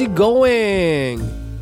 [0.00, 1.20] How is it going?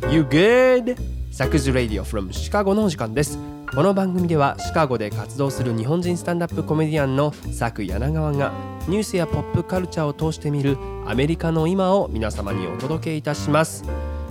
[0.09, 0.95] You good?
[1.29, 3.37] サクズ Radio from シカゴのお時間です
[3.75, 8.53] この番組ではシカゴで活動する日本人スタンダップコメディアンのサク柳川が
[8.87, 13.83] ニュースやポップカルチャーを通して見るアメリカの今を皆様にお届けいたします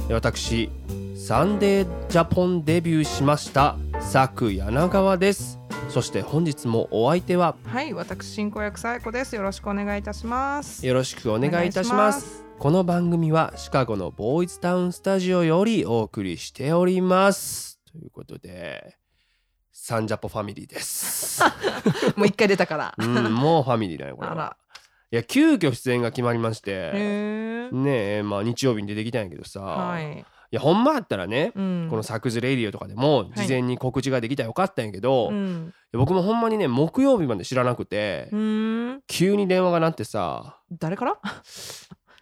[0.09, 0.71] 私
[1.15, 5.59] サンデージャポンデビューしましたサク柳川です
[5.91, 9.35] そして本日もお相手ははい、私進行役さえこです。
[9.35, 10.87] よろしくお願いいたします。
[10.87, 18.97] よろしくお願いいたしますこの番組はシカゴのボーイズタウンスタジオよりお送りしておりますということで
[19.73, 21.43] サンジャポファミリーです
[22.17, 22.95] もう一回出たから。
[22.99, 24.57] うんもうファミリーだよこれは。
[25.11, 26.93] いや急遽出演が決まりまして。
[27.73, 30.25] ねえまあ日曜日に出てきたんやけどさ、、はいい。
[30.51, 31.87] やほんまやったらね、うん。
[31.89, 35.75] このサクズレイディオとかでも事前に告知ができたらよかったんやけど、いうん。
[35.93, 39.03] や僕もほんまにね木曜日まで知らなくて、うん。
[39.07, 41.19] 急に電話が鳴ってさ誰から？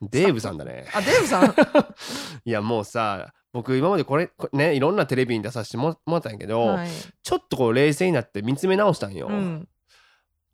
[0.03, 1.55] デーブさんだねあ、デーブさん？
[2.45, 6.89] いやもうさ僕今までこれこねいろんなテレビに出させてももらったんやけど、はい。
[7.23, 9.29] ちょっとこう冷静になって見つめ直したんよ。
[9.29, 9.69] うん。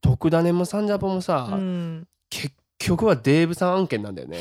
[0.00, 2.06] 特ダネもサンジャポもさ、うん。
[2.30, 4.38] 結局はデーブさん案件なんだよね。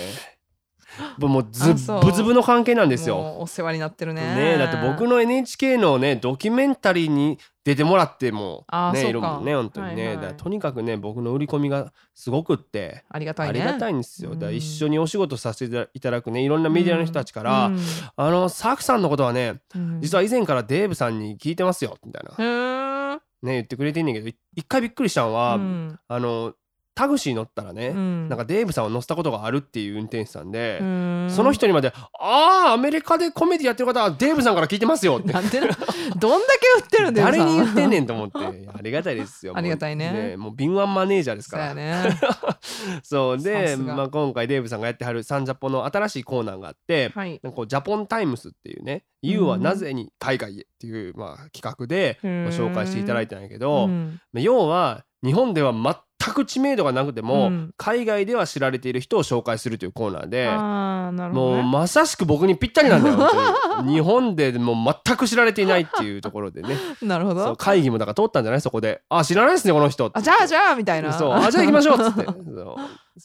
[1.17, 3.37] もうずあそうブズブの関係なんですよ。
[3.39, 4.21] お世話になってるね。
[4.21, 10.25] ねえだって僕の NHK のねドキュメンタリーに出てもらってもねいるもんね本当にね、はいはい。
[10.27, 13.61] だとにかくね僕の売り込みがすごくって、ありがたいね。
[13.61, 14.35] ありがたいんですよ。
[14.35, 17.79] だ一緒にお仕事させていただくねいろんなメディアの人たちから、うん。
[18.15, 20.01] あのサクさんのことはねうん。
[20.01, 23.19] 実は以前からデーブさんに聞いてますよみたいな。
[23.43, 25.99] ね言ってくれてんねんけどい一回びっくりしたのは、うん。
[26.07, 26.53] あの
[26.93, 28.29] タクシー乗ったらね、うん。
[28.29, 31.27] なんかデーブさんを乗せたことがあるっていう運転手さんで、うん。
[31.29, 35.31] その人にまで「ああアメリカでコメディやってる方はデーブさんから聞いてますよ」って。
[35.31, 37.27] どんだけ売ってるんだよ。
[37.27, 37.91] 誰に言ってんん。
[37.91, 38.37] ねんと思って。
[38.73, 39.53] ありがたいですよ。
[39.57, 40.35] ありがたいね。
[40.35, 42.19] もうもう敏腕マネージャーですそうやからね。
[43.03, 43.37] そう。
[43.41, 47.39] で、まあ、今回デーブさんがやってはるサンジャポの新しいコーナーがあって、はい。
[47.41, 54.19] なんかこうジャポンタイムスっていうね「You はなぜに海外へ」っていう、まあ、企画で、まあ紹介していただいたんやけど、うん。
[54.33, 55.95] まあ要は日本では全
[56.33, 60.45] く知名度がなくても、うん海外では知られている人を紹介するというコーナーで。
[60.47, 61.29] ね。
[61.29, 63.17] もうまさしく僕にぴったりなんだよ
[63.85, 67.55] 日本でもう全く知られていないっていうところでね なるほど。
[67.55, 68.61] 会議もだから通ったんじゃない？
[68.61, 71.11] そこで「あ知らないですねこの人」あ、じゃあじゃあみたいな。
[71.13, 72.75] そうあじゃあ行きましょうっつって そう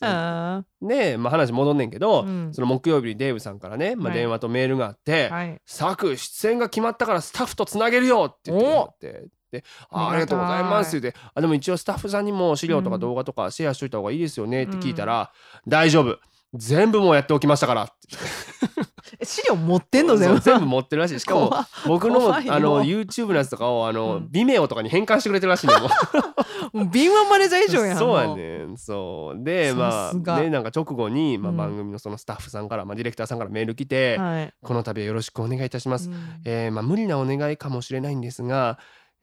[0.02, 5.60] あで、まあ、話戻んねんけど、うんその木曜日にデーブさんからね、まあ、はい電話とメールがあってーはい。
[5.66, 9.24] 「サク出演が決まったからスタッフとつなげるよ」って言ってもらって。
[9.50, 13.00] であありがとうございますって言ってあでも一応スタッフさんにも資料とかうん。
[13.00, 15.32] 動画とかシェアしといた方がいいですよねって聞いたら
[15.66, 16.18] 「大丈夫。
[16.54, 18.16] 全部もうやっておきましたから」っ て
[19.18, 20.16] え資料持ってんの？
[20.16, 20.40] 全部。
[20.40, 21.20] 全部持ってるらしい。
[21.20, 21.52] しかも
[21.86, 24.28] 僕のあの YouTube のやつとかをあの、うん。
[24.32, 25.88] Vimeo とかに変換してくれてるらしいんだよも
[26.74, 26.76] う。
[26.78, 27.98] もう敏腕マネージャー以上やん。
[27.98, 28.34] そうや。
[28.34, 29.44] ねそう。
[29.44, 34.54] でまあねなんか直後に、まあ、うん番組のそのスタッフさんから、まあ、ディレクターさんからメール来て、はい。
[34.62, 36.16] この度はよろしくお願いいたします、うん。
[36.44, 38.78] えーまあ、無理なお願いかもしれないんですが、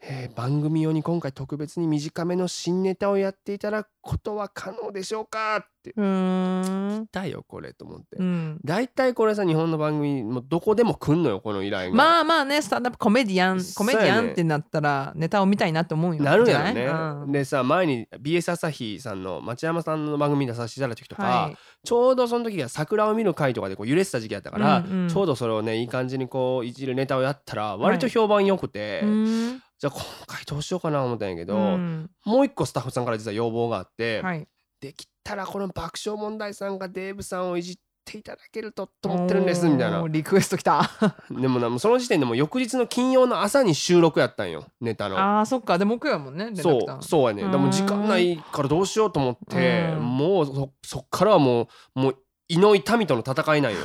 [0.05, 7.07] えー番組用に今回特別に短めの新ネタをやっていただくことは可能でしょうかってうーん。
[7.11, 8.59] だよこれと思って、うん。
[8.65, 11.95] 大体これさ日本の番組もうどこでも来んのよこの依頼が。
[11.95, 16.21] まあまあね、スタンダップコメディアン、コメディアンってなったらネタを見たいなって思うよ。
[16.21, 16.85] なるんやね。
[16.85, 21.57] うんでさ前に BS 朝日さんの町山さんの番組に出させていただいた時とか、はい。
[21.85, 34.47] ちょうどその時が桜を見る会とかでこう揺れてた時期やったから、うんうんちょうどそれをねいい感じにこういじるネタをやったら割と評判良くて、うーんじゃあ今回どうしようかな思ったんやけど、うんもう一個スタッフさんから実は要望があって、はい。
[34.79, 37.75] できたらこの爆笑問題さんがデーブさんをいじっ
[38.05, 40.89] ていただけるとと思ってるんですみたいなリクエストきた。
[41.29, 45.19] でもその時点でもう翌日の金曜の朝に収録やったんよネタの。
[45.19, 45.77] ああ、そっか。
[45.77, 46.51] で、木曜やもんね。
[46.55, 51.67] そうそうやねでも時間ないからどうしようと思ってうんもうそそっからはも
[51.97, 52.17] うもう
[52.47, 53.79] 胃の痛みとの戦いなんよ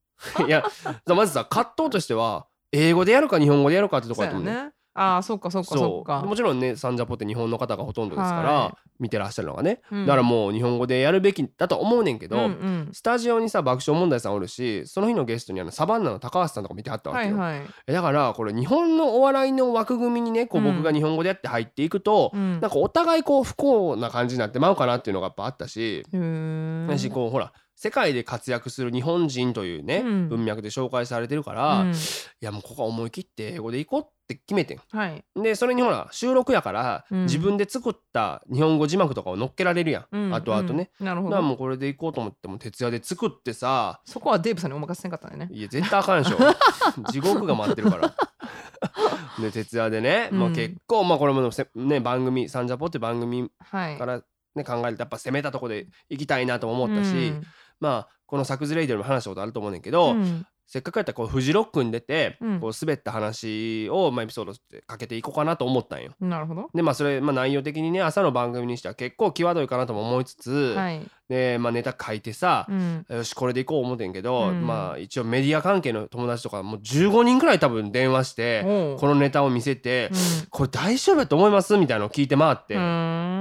[0.48, 0.64] いや
[1.06, 4.72] まずさ葛藤としては英語でやるか日本語でやるかってとこややと思うねね。
[4.94, 6.04] ああ、そっかそっかそう。
[6.04, 6.22] か。
[6.22, 10.06] もちろんねサンジャポって日本の方がほとんどですから、は見てらっしゃるのがね、うん。
[10.06, 12.88] だからもう日本語でやるべきだと思うねんけど、うんうん。
[12.92, 17.68] スタジオにさ爆笑問題さんおるしその日のゲストにあのサバンナの高橋さんとか見てはったわけよ、はいはい。
[17.86, 20.76] えだからこれ日本のお笑いの枠組みにねこううん。
[20.76, 22.60] 僕が日本語でやって入っていくと、うん。
[22.60, 26.84] なんかお互いこう不幸な感じになってまうかなっていうのがやっぱあったし、うー。
[26.84, 31.94] んだしこうほら世界で活躍する日本人というね、うん文脈で紹介されてるから、いうん
[32.40, 34.80] やもうここは思い切って英語で行こうって決めてん。
[34.90, 35.24] はい。
[35.34, 40.90] でそれにほら収録やから、うん自分で作った日本語字幕とかを載っけられるやん、うんあとあとね。
[41.00, 41.30] うんなるほど。
[41.32, 45.56] だからもうこれで行こうと思っても徹夜で作ってさそこはデーブさんにお任せせんかったんだよね。
[45.56, 46.36] いや絶対あかんでしょ
[47.10, 48.14] 地獄が待ってるから。
[49.40, 53.98] で徹夜でね、まあ、うん結構まあこれもせね番組「サンジャポ」って番組はい。
[53.98, 54.22] から、
[54.54, 57.42] ね、考えるとやっぱ攻めたとこで行きたいなとも思ったし、うん
[57.82, 60.46] まあこの「作図レイディオ」でも話したことあると思うねんけど、うん。
[60.66, 62.60] せっかくやったらこうフジロックに出て、うん。
[62.60, 66.12] こう滑った話を、まあ、エピソードでかけていこうかなと思ったんよ。
[66.20, 66.70] なるほど。
[66.74, 71.02] でまあそれ、まあ、内容的にね朝の番組にしては結構際どいかなとも思いつつ、はい。
[71.28, 73.06] で、まあ、ネタ書いてさ、うん。
[73.08, 74.66] よしこれでいこう思ってんけど、うん。
[74.66, 78.98] まあ一応メディア関係の友達とかもう15人くらい多分電話しておう。
[78.98, 80.46] このネタを見せて、うん。
[80.50, 81.76] これ大丈夫やと思います？
[81.76, 82.80] みたいなのを聞いて回って、うー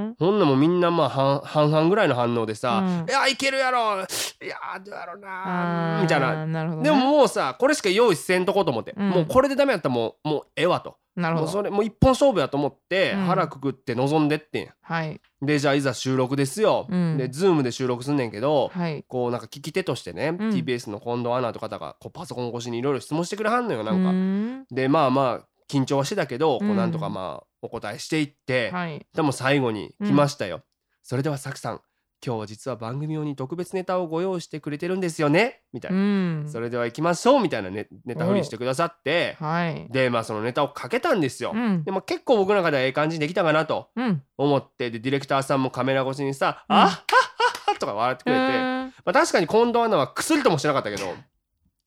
[0.10, 0.16] ん。
[0.20, 3.10] ほんなもんみんなまあ半半々ぐらいの反応でさ「うん。
[3.10, 4.02] いやいけるやろ。
[4.02, 6.46] いやどうやろうなあ」ーみたいな。
[6.46, 6.90] なるほどね。
[6.90, 9.10] でももうさこれしか用意せんとこうと思って、うん。
[9.10, 10.90] もうこれでダメやったらもうもうええわと。
[10.90, 11.48] もうなるほど。
[11.48, 13.26] それもう一本勝負やと思ってうん。
[13.26, 15.20] 腹くくって臨んでってん、はい。
[15.42, 17.18] でじゃあいざ収録ですよ、うん。
[17.18, 19.04] でズームで収録すんねんけど、はい。
[19.08, 20.38] こうなんか聞き手としてね、うん。
[20.50, 24.12] TBS の近藤アナと方がこうパソコン越しにいろいろ質問してくれはんのよなんか。
[24.12, 24.66] ん。
[24.72, 29.06] でまあまあ緊張はしてたけど、こううんなんとかまあお答えしていって、はい。
[29.14, 30.62] でも最後に来ましたよ、
[31.02, 31.82] それではサクさん
[32.24, 35.62] 今日は実は番組用に特別ネタをご用意してくれてるんですよね。
[35.74, 36.00] みたいうな、
[36.44, 36.48] ん。
[36.48, 37.42] それでは行きましょう。
[37.42, 39.38] みたいなネネタ振りしてくださって。
[39.40, 39.88] はい。
[39.90, 41.84] でまあそのネタをかけたんですよ、うん。
[41.84, 44.24] でも結構僕の中ではええ感じにできたかなとうん。
[44.38, 44.92] 思って。
[44.92, 46.76] でディレクターさんもカメラ越しにさ「うん。
[46.76, 51.06] あっはっはっは」とか笑ってくれて、まあ、確かに近藤アナは薬ともしなかったけど。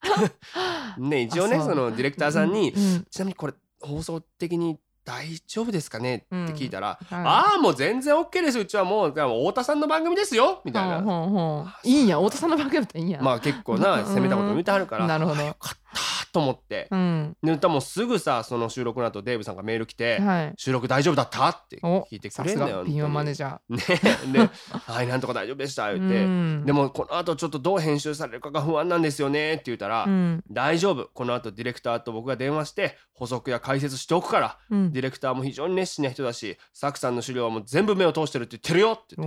[0.99, 2.93] ね一応ねあそのディレクターさんにうん。
[2.93, 3.05] うん。
[3.09, 6.15] ちなみにこれ放送的に大丈夫ですかね？
[6.15, 6.97] って聞いたら、はい。
[7.11, 8.59] ああもう全然 OK です。
[8.59, 10.97] うちはもう太田さんの番組ですよみたいな、
[11.83, 12.17] いいんや。
[12.17, 13.21] 太田さんの番組だったらいいんや。
[13.21, 15.05] まあ結構なうん攻めたこと言ってはるから。
[15.05, 15.41] なるほど。
[15.41, 16.01] あよかった
[16.35, 17.37] と思って、うん。
[17.41, 20.53] で多分すぐさその収録の後デーブさんがメール来てはい。
[20.57, 21.47] 収録大丈夫だった？
[21.49, 24.29] ってお聞いてくれんだよが敏腕マネージャー。
[24.29, 24.49] ねで
[24.91, 26.63] 「はいなんとか大丈夫でした」言って、うん。
[26.65, 30.43] でもこの後ちょっとどう編集されるかが不安なんですよねって言ったら、うん。
[30.51, 31.09] 大丈夫。
[31.13, 34.91] この後ディレクターと僕が電話して補足や解説しておくからうん。
[34.91, 39.25] ディレクターも非常に熱心な人だしサクさんの資料はもう全部目を通してるって言ってるよって言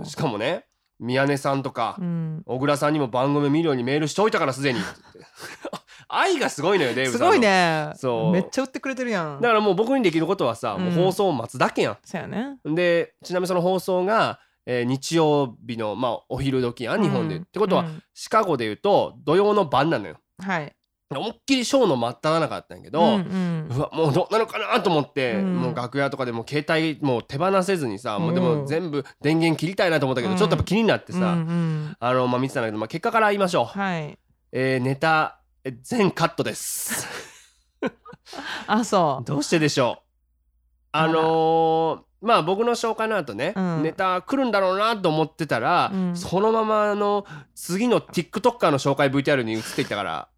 [0.00, 0.10] って。
[0.10, 0.66] しかもね
[1.00, 2.42] 宮根さんとかうん。
[2.46, 4.80] 小倉さんにも番組見るようにメールしておいたからすでに。
[6.08, 7.26] 愛がすごいのよデーブさんの。
[7.26, 7.92] すごいね。
[7.96, 8.32] そう。
[8.32, 9.40] めっちゃ売ってくれてるやん。
[9.40, 12.58] だからもう僕にできることはさ、もううん放送を待つだけやそうやね。
[12.68, 17.42] んでちなみにその放送が、えー日曜日のまあお昼時やん日本で、うん。
[17.42, 18.02] ってことは、うん。
[18.14, 20.16] シカゴで言うと土曜の晩なのよ。
[20.42, 20.74] はい
[21.20, 23.68] 思いっきりショーの真っ只中だったんやけど、うんうん。
[23.70, 25.56] うわもうどうなのかなと思って、うん。
[25.56, 30.38] もう楽屋とかでも携帯もう手放せずにさ、もうでうんも全部電源切りたいなと思ったけど、うん。
[30.38, 31.96] ちょっとやっぱ気になってさ、うんうん。
[31.98, 34.18] あのまあ見てたんだけど、まあ、結果から言いましょう、はい。
[34.52, 37.08] えーネタえ全カットです。
[38.66, 40.04] あそどうしてでしょう。
[40.92, 43.82] あのーまあ僕の紹介の後ね、うん。
[43.82, 46.16] ネタ来るんだろうなと思ってたら、うん。
[46.16, 50.28] そのままあの次の TikToker の紹介 VTR に移っていったから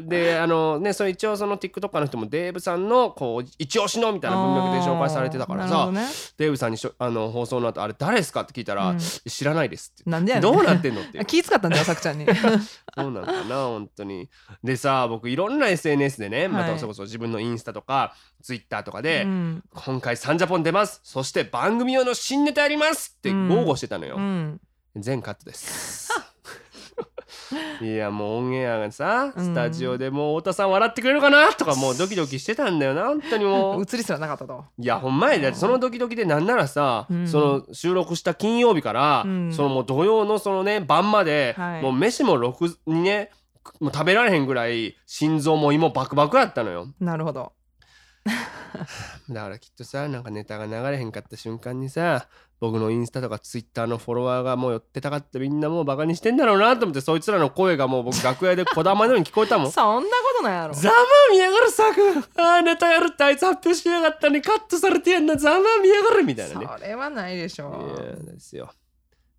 [0.00, 6.06] であのねそれ一応その TikToker の人もデーブさんのこう一押しのみたいな文脈で紹介されてたからさ、ね。
[6.36, 8.98] デーブさんにしょあの放送の後あれ誰ですかって聞いたら、うん。
[8.98, 10.42] 知らないですってなんでやねん。
[10.42, 12.26] どうなってんのって 気使ったんだよさくちゃんに。
[12.94, 14.28] そうなのかな本当に。
[14.62, 19.64] でさ僕いろんな SNS でねまたはいそれこそ自分のインスタとか Twitter とかで、うん。
[19.74, 21.00] 今回サンジャポン出ます。
[21.02, 24.60] そして番組用の新ネタやりますってうん豪語してたのよ、うん。
[24.96, 26.05] 全カットです
[27.80, 29.44] いやもうオンエアがさうん。
[29.44, 33.82] スタジオでもう太田さん笑ってくれるかなとかもうドキドキしてたんだよな本当にもう。
[33.82, 34.64] 映りすらなかったと。
[34.78, 35.42] いやほんまやで。
[35.42, 37.28] だってそのドキドキでなんならさ、うん。
[37.28, 39.52] その収録した金曜日から、うん。
[39.52, 41.82] そのもう土曜のそのね晩まで、はい。
[41.82, 43.30] もう飯もろくにね
[43.80, 46.88] もう食べられへんぐらい心臓も胃もバクバクやったのよ。
[47.00, 47.52] なるほど
[49.30, 52.28] だからきっとさなんかネタが流れへんかった瞬間にさ
[52.60, 60.74] 僕のインスタとかツイッターのフォロワーがもう寄ってたかってみんなもうバカにしてんだろうなと思ってそいつらの声がもう僕 楽屋でこだまのように聞こえたもんそんなことないやろ。
[60.74, 60.94] ざま
[61.30, 62.00] みやがるさく。
[62.40, 65.36] あーネタやるってあいつ発表しやがったのにカットされてやんな。
[65.36, 66.66] ざまみやがるみたいなね。
[66.78, 68.72] それはないでしいやょですよ。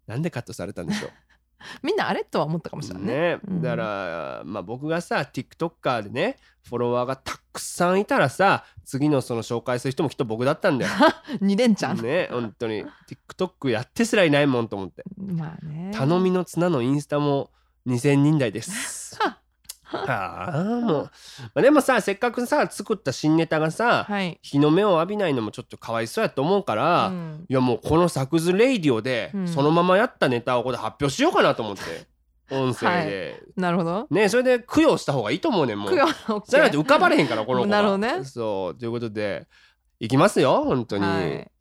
[0.05, 1.11] なんでカットされたんでしょう
[1.83, 3.13] みんなあれとは思ったかもしれないね。
[3.13, 3.61] ね、うん。
[3.61, 10.91] だから、まあ、僕がさ TikToker でねフォロワーがたくさんいたらさ次のその紹介する人もきっと僕だったんだよ。
[11.41, 12.03] 二連チャン。
[12.03, 12.85] ね本当に。
[13.09, 15.03] TikTok やってすらいないもんと思って。
[15.17, 15.91] まあね。
[15.93, 17.51] 頼みの綱のインスタも
[17.87, 19.17] 2,000人台です。
[19.91, 21.09] ああもう、
[21.55, 24.39] まあ、でもさせっかくさ作った新ネタがさ、はい。
[24.41, 27.45] 日の目を浴びないのもちょっとかわいそうやと思うから、うん。
[27.47, 29.47] いやもうこのサクズレイディオでうん。
[29.47, 32.07] そのままやったネタをここで発表しようかなと思って
[32.55, 34.07] 音声で、なるほど。
[34.09, 35.91] ねそれで供養した方がいいと思うねんもう。
[35.91, 36.07] 供養
[36.47, 38.23] じゃないと浮かばれへんからこの子が なるほどね。
[38.25, 39.47] そうということで
[39.99, 41.51] いきますよ本当に、はい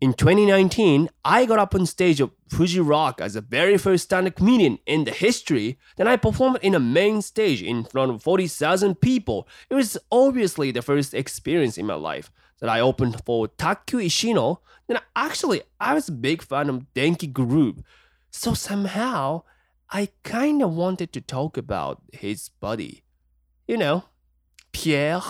[0.00, 4.34] In 2019, I got up on stage of Fuji Rock as the very first stand-up
[4.34, 5.78] comedian in the history.
[5.98, 9.46] Then I performed in a main stage in front of 40,000 people.
[9.68, 14.60] It was obviously the first experience in my life that I opened for Taku Ishino.
[14.86, 17.84] Then actually, I was a big fan of Denki Group.
[18.30, 19.42] So somehow,
[19.90, 23.04] I kind of wanted to talk about his buddy.
[23.68, 24.04] You know,
[24.72, 25.20] Pierre.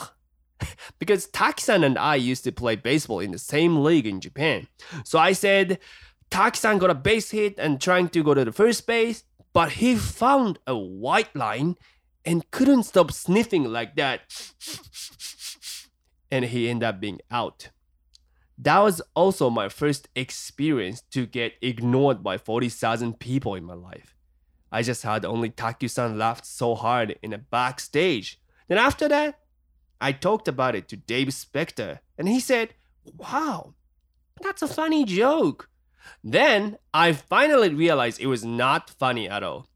[0.99, 4.67] because Taki-san and I used to play baseball in the same league in Japan.
[5.05, 5.79] So I said,
[6.31, 9.97] Taki-san got a base hit and trying to go to the first base, but he
[9.97, 11.77] found a white line
[12.25, 14.23] and couldn't stop sniffing like that.
[16.31, 17.71] and he ended up being out.
[18.57, 24.15] That was also my first experience to get ignored by 40,000 people in my life.
[24.71, 28.39] I just had only Taku-san laughed so hard in a backstage.
[28.69, 29.41] Then after that,
[30.00, 32.74] I talked about it to Dave Spector, and he said,
[33.18, 33.74] Wow,
[34.42, 35.70] that's a funny joke.
[36.24, 39.68] Then I finally realized it was not funny at all.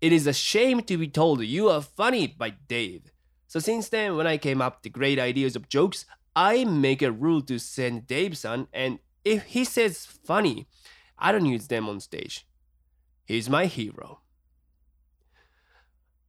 [0.00, 3.10] It is a shame to be told you are funny by Dave.
[3.46, 6.04] So since then, when I came up with great ideas of jokes,
[6.34, 10.66] I make a rule to send Dave son, and if he says funny,
[11.18, 12.46] I don't use them on stage.
[13.26, 14.20] He's my hero.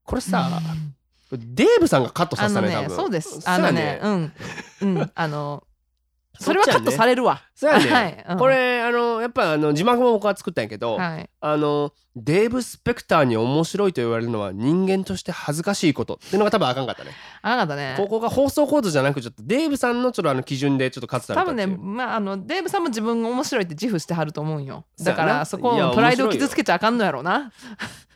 [0.09, 0.59] これさ、
[1.32, 2.88] デーブさんがカットさせたね、多分。
[2.88, 3.40] ねそうです。
[3.48, 4.32] あのねうん。
[4.82, 5.10] うん。
[5.14, 5.64] あの
[6.38, 7.42] それはカットされるわ。
[7.54, 8.24] そうやね、はい。
[8.30, 8.38] うん。
[8.38, 11.30] これあのやっぱあの字幕も僕は作ったんやけど、はい。
[11.40, 17.10] あのデーブ・スペクターに面白いと言われるのは人間として恥ずかしいことっていうのが多分あかんかったね。
[17.42, 17.94] あなかったね。
[17.96, 24.84] ここが放送コードじゃなくちょっとデーブさんのちょっとあの基準でちょっとカットされ多分ねまああのデーブさんも自分が面白いって自負してはると思うんよ。
[24.96, 25.24] そうやな。
[25.24, 27.52] だからそこいやプライドを傷つけちゃあかんのやろうな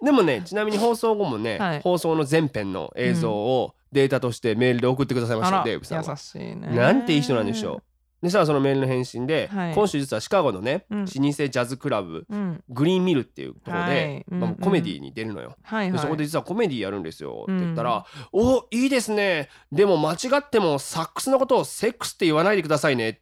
[0.02, 1.80] でもねちなみに放送後もね、 はい。
[1.80, 6.10] 放送の全編の映像をデータとしてメールで送ってくださいましたデーブさんは。
[6.10, 6.16] 優。
[6.16, 6.68] しいね。
[6.68, 7.82] なんていい人なんでしょ
[8.22, 8.26] う。
[8.26, 9.74] でさそのメールの返信で、はい。
[9.74, 11.04] 今週実はシカゴのね、うん。
[11.04, 12.64] 老舗ジャズクラブうん。
[12.68, 14.24] グリーンミルっていうところで、はい。
[14.30, 15.56] うんまあコメディに出るのよ。
[15.62, 15.92] はいはい。
[15.92, 19.48] でそこで実はコメディやるんですよって言ったら「おいいですね。
[19.72, 23.20] でも間違ってもサックスのことをセックスって言わないでくださいね」って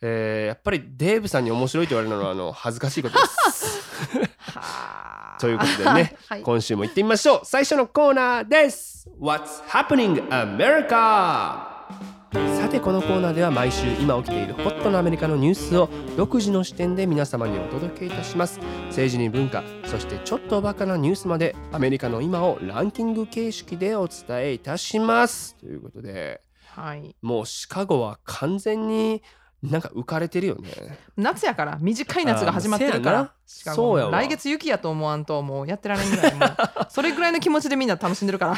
[0.00, 4.28] えーやっぱりデーブさんに面白いと言われるのはあの恥ずかしいことです。
[4.38, 4.60] は
[5.36, 5.38] あ。
[5.40, 6.42] ということでね、 はい。
[6.42, 7.40] 今週も行ってみましょう。
[7.44, 9.08] 最初のコーナーです。
[9.20, 11.67] What's happening America?
[12.68, 18.60] さてこのコーナーでは毎週今起きているホットなアメリカのニュースを独自の視点で皆様にお届けいたします。
[18.88, 25.56] 政治に文化そしてちょっとおバカなニュースまでアメリカの今をランキング形式でお伝えいたします。
[25.56, 26.42] ということで
[26.74, 27.16] はい。
[27.22, 29.22] もうシカゴは完全に
[29.62, 30.98] なんか浮かれてるよね。
[31.16, 34.10] 夏やから短い夏が始まってるからしかもそうやわ。
[34.12, 36.32] 来月雪やと思わんともうやってられんぐらい。
[36.90, 38.54] それぐらいの気持ちでみんな楽しんでるから。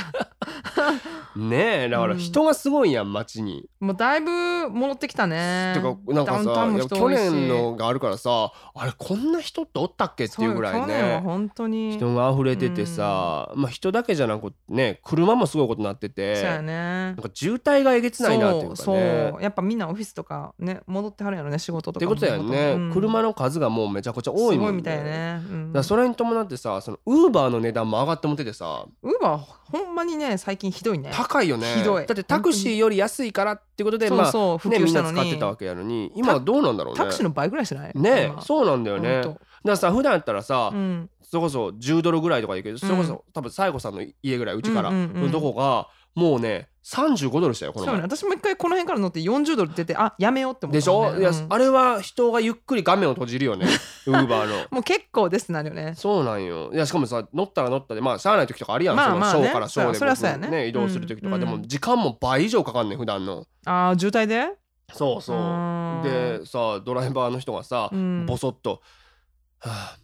[1.36, 3.68] ねえだから人がすごいやん街に。
[3.78, 5.74] もうだいぶ戻ってきたね。
[5.76, 11.20] てかなんかさ去年のがあるからさあれこんな人っておったっけっていうぐらいね。
[11.22, 11.92] 本当に。
[11.92, 18.76] 人が溢れててさ、まあ人だけじゃなくね車もすごいことになっててそうやなねんか渋滞がえげつないなっていうかね。
[18.76, 18.94] そ
[19.38, 22.12] うやっぱみんなオフィスとかね戻ってはるやろね仕事とかも。
[22.12, 22.92] ってことやんね、うん。
[22.92, 28.86] 車の数がもうめちゃくちゃ多いもんすごいみたいね、うんだそれに伴ってさそのウーバーの値段も上がってもっててさ。
[29.02, 31.10] ウーバーほんまにね最近ひどいね。
[31.12, 31.74] 高いよね。
[31.76, 32.06] ひどい。
[32.06, 36.12] だってタクシーより安いからっていうことでそうまあそう普ねみんな及したのに、使ってたわけやのに。
[36.16, 36.98] 今はどうなんだろうね。
[36.98, 37.92] タクシーの倍ぐらいしない？
[37.94, 38.42] ね今。
[38.42, 39.22] そうなんだよね。
[39.22, 41.10] だからさ普段やったらさ、うん。
[41.22, 47.94] それこそ10ドルぐらいとかいいけどそれこそ、多分西郷さんの家ぐらいうちからのとこがもうね35ドルしたよこの前。
[47.94, 48.02] そうね。
[48.16, 51.40] 私も一回この辺から乗って40ドル出てあやめようって思ったでしょ、いやもん。
[51.40, 53.66] ねうんあれは人がゆっくり画面を閉じるよね。
[54.06, 54.66] ウーバーの。
[54.70, 55.94] もう結構ですなるよね。
[55.96, 56.70] そうなんよ。
[56.72, 58.00] いやしかもさ乗ったら乗ったで。
[58.00, 59.38] まあしゃあない時とかあるやん、まあまあね。
[59.38, 60.48] そのショーからショーでそりゃそうやね。
[60.48, 61.40] ね移動する時とか、うん。
[61.40, 63.44] でも時間も倍以上かかんねん普段の。
[63.66, 64.48] あー渋滞で？
[64.92, 66.02] そうそう。
[66.02, 68.26] でさドライバーの人がさ、うん。
[68.26, 68.82] ボソッと
[69.60, 69.96] 「はあ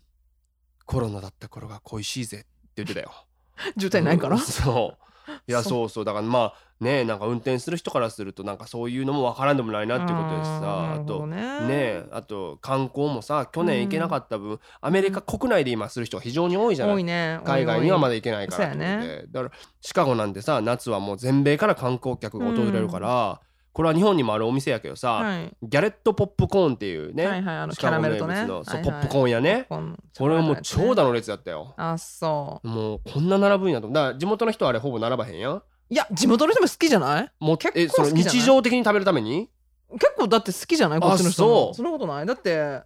[0.84, 3.10] コロナだった頃が恋しいぜ」って言ってたよ。
[3.76, 4.36] 渋滞ないから？
[4.36, 4.42] うん。
[4.42, 5.05] そう
[5.46, 6.04] いやそうそう。
[6.04, 10.60] だからまあねなんか運転する人からするとなんかそういうのもわからんでもないなっていうことです。
[10.60, 11.36] さあとね。
[11.68, 17.04] えあと観光もさ去年行けなかった分、アメリカ国内で今する人が非常に多いじゃない。
[17.04, 17.40] ね。
[17.44, 23.40] 海外にはまだだ行けないからだからシカゴなんてさ夏はもう全米から観光客が訪れるから、
[23.76, 25.54] これは日本にもあるお店やけどさ、はい。
[25.62, 28.34] ギャレットポップコーンっていうね、はいはいあのキャラメルとね。
[28.34, 28.64] はいはい。
[28.82, 29.66] ポップコーンやね。
[29.68, 31.74] こんこれはもう長蛇だの列やったよ。
[31.76, 33.88] あそもうこんな並ぶんやと。
[33.88, 37.30] だから地元の人はあれほぼ並ばへんやいや地元の人も好きじゃない？
[37.38, 38.40] もう結構えその好きじゃない？
[38.40, 39.50] 日常的に食べるために？
[39.92, 41.00] 結構だって好きじゃない？
[41.00, 41.54] こっちの人あも。
[41.66, 41.74] そう。
[41.74, 42.24] そんなことない？
[42.24, 42.80] だって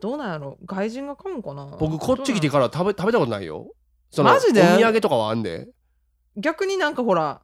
[0.00, 1.78] どうなんやろ外人が買うんかな？
[1.80, 3.68] 僕こっち来てから食べ食べたことないよ。
[4.10, 4.60] そのマジで？
[4.60, 5.68] お土産とかはあんで。
[6.36, 7.40] 逆になんかほら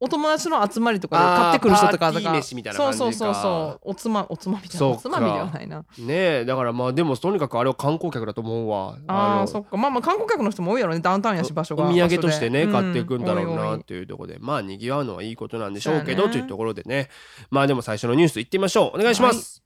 [0.00, 3.04] お友達の集まりとかで買ってくる人とかあーパーティーとか飯みたいな感じか。
[3.04, 3.90] そうそうそうそう。
[3.90, 4.98] おつまおつまみじゃそうか。
[4.98, 5.78] おつまみではないな。
[5.80, 8.96] ねえだからまあでもとにかくあれは観光客だと思うわ。
[8.96, 9.76] のあーそっか。
[9.76, 11.00] まあまあ観光客の人も多いやろね。
[11.00, 11.84] ダウンタウンやし場所が。
[11.84, 14.38] お土産としてね買っていくんだろうないっていうところで。
[14.38, 17.08] まあにぎわうのはいいことなんでしょうけどというところでね。
[17.50, 18.98] まあでも最初のニュースいってみましょう。
[18.98, 19.62] お願いします、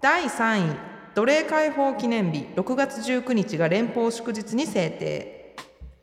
[0.00, 0.76] 第3位。
[1.14, 2.46] 奴隷解放記念日。
[2.56, 5.35] 6月19日が連邦祝日に制定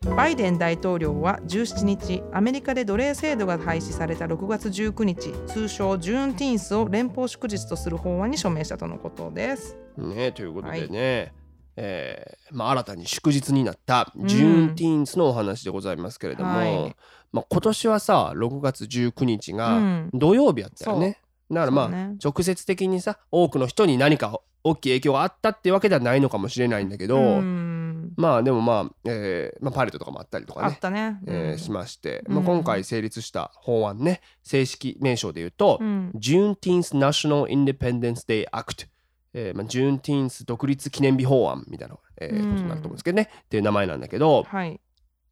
[0.10, 9.78] バイデン大統領は17日アメリカで奴隷制度が廃止された6月19日通称ジューンティーンスを連邦祝日とする法案に署名したとのことです。
[9.98, 11.34] ねということでね、
[11.78, 16.96] えーまあ、新たに祝日になったジューンティーンスのお話でございますけれども、はい。
[17.32, 20.10] まあ、今年はさ6月19日うがん。
[20.14, 21.20] 土曜日やったよね。
[21.54, 22.16] だからまあ、ね。
[22.24, 28.14] 直接的にさ多くの人に何か大きい影響があったってわけではないのかもしれないんだけど、うん。
[28.16, 30.80] まあでもまあ、えーまあ、パレードとかもあったりとかねあっ。
[30.80, 32.36] たね、えーしまして、うん。
[32.36, 38.88] まあ、今回成立した法案ね正式名称で言うと、うん、Juneteenth National Independence Day Act、
[39.34, 42.52] えーまあ、Juneteenth 独立記念日法案みたいな、えーうん。
[42.52, 44.80] ことになると思うんですけどね、っていう名前なんだけど、はい。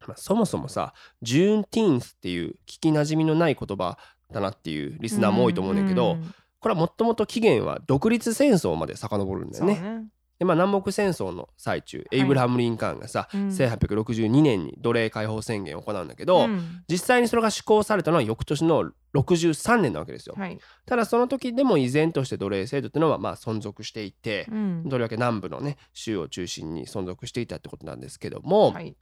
[0.06, 3.98] まあ、そもそもさ Juneteenth っていう聞きなじみのない言葉
[4.32, 10.04] だなっていうリスナーも多いと思うんだけど、んこれはもともと起源は独立戦争まで遡るんだよね。
[10.38, 13.48] でまあ、南北戦争の最中、エイブラハム・リンカーンがさ、うん。
[13.48, 16.82] 1862年に奴隷解放宣言を行うんだけど、うん。
[16.88, 20.34] 実際にそれが施行されたのは翌年の63年なわけですよ。
[20.36, 20.58] はい。
[20.84, 24.86] ただその時でも依然として奴隷制度っていうのはまあ存続していて、うん。
[24.88, 28.88] とりわけ南部のね州を中心に存続していたってことなんですけども、はい。
[28.88, 28.94] え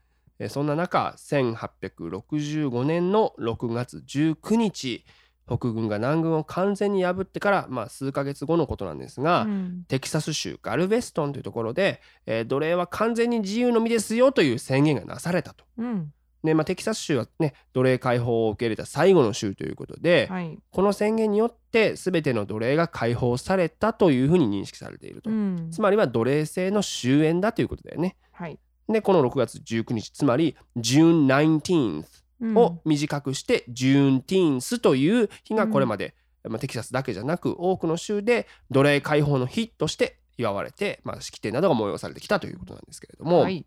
[0.48, 5.04] そんな中1865年の6月19日
[5.46, 9.84] 北軍が南軍を完全に破ってから、まあ、数ヶ月後のことなんですが、うん。
[9.88, 15.64] テキサス州ガルベストンというところで、えー奴隷は完全に自由の身ですよという宣言がなされたと。
[15.78, 16.12] うん。
[16.42, 20.56] でまあ、テキサス州はね奴隷解放を受け入れた最後の州ということで、はい。
[20.70, 25.70] この宣言によって全ての奴隷が解放されたというふうに認識されていると、うん。
[25.72, 28.16] つまりは奴隷制の終焉だということだよね。
[28.30, 28.58] はい
[28.92, 32.04] でこの6月19日つまり June 19th
[32.40, 32.56] うん。
[32.56, 36.14] を短くして Juneteenth という日がこれまで、
[36.48, 43.66] まあ、テキサスだけじゃなく多くの州で奴隷解放の日として祝われて、まあ、式典などが催されてきたということなんですけれども、はい。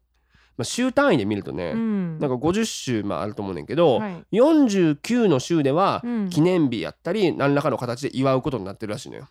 [0.55, 2.19] まあ、州単位で見るとね、うん。
[2.19, 4.25] なんか50州まああると思うねんけど、はい。
[4.37, 6.29] 49の州ではうん。
[6.29, 9.27] 記念日やったり何らかの形で祝うことになってるらしいのよ。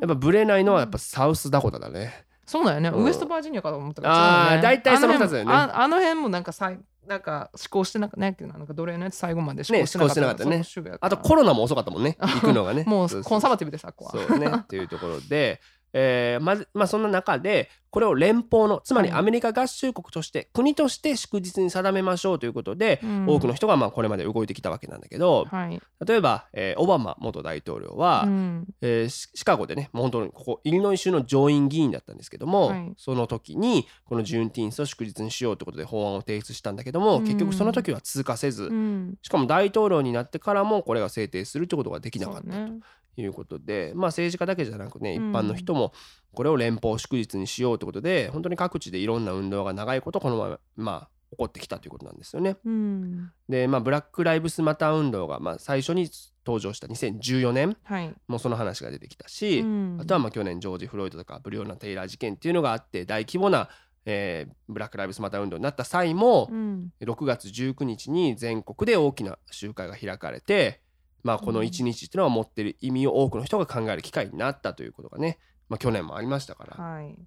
[0.00, 2.25] やっぱブレないのはやっぱサウスダコタだね。
[2.46, 3.04] そうだよね、うん。
[3.04, 4.62] ウエストバージニアかと思ったあー違うね。
[4.62, 5.52] 大体そのあ二つだよね。
[5.52, 10.64] 辺ああの辺もなんかさいなんか思考してなかったねなんか奴隷のやつ最後まで思考してなかった,、ねね。
[11.00, 12.16] あとコロナも遅かったもんね。
[12.22, 12.84] 行くのがね。
[12.86, 14.50] もそううコンサバティブでさここはそうね。
[14.54, 15.60] っていうところで、
[15.98, 19.18] えーまずまあそんな中でこれを連邦のつまりはい。
[19.20, 23.26] アメリカ合衆国として、国として祝日に定めましょうということで、うん。
[23.26, 28.66] 多くの人がまあこれまで動いてきたわけなんだけどはい、例えば、えーオバマ元大統領は、うん。
[28.82, 32.92] えーシシカゴでねもう本当にここイリノイ州の上院議員だったんですけども、はい。
[32.98, 37.24] その時にこのジューンティーンスを祝日にしようということで法案を提出したんだけども、うん。
[37.24, 39.14] 結局その時は通過せず、うん。
[39.22, 42.72] しかも大統領になってからもこれが制定するということができなかったと
[43.16, 45.32] いうことで、まあ政治家だけじゃなくね一うん。
[45.32, 45.92] 般の人も
[46.32, 52.56] これを連邦祝日にしようということで本当に各地でいろんな運動が長いことこのまま、まあ、起こってきたということなんですよね。
[52.64, 53.32] うん。
[53.48, 56.08] でまあブラック・ライブスマター運動がまあ最初に
[56.44, 59.98] 登場した2014年はい、もその話が出てきたし、うん。
[60.00, 63.68] あとはまあ去年ジョージ・フロイドとかブリオーナ・テイラー事件っていうのがあって大規模な、
[64.04, 66.92] えーブラック・ライブスマター運動になった際も、うん。
[67.00, 70.80] 6月19日に全国で大きな集会が開かれて、
[71.26, 76.84] まあ、この1日っていうのは持ってる意味を多くの人が考える機会になったということがね、まあ、去年もありましたから。
[76.84, 77.18] はい。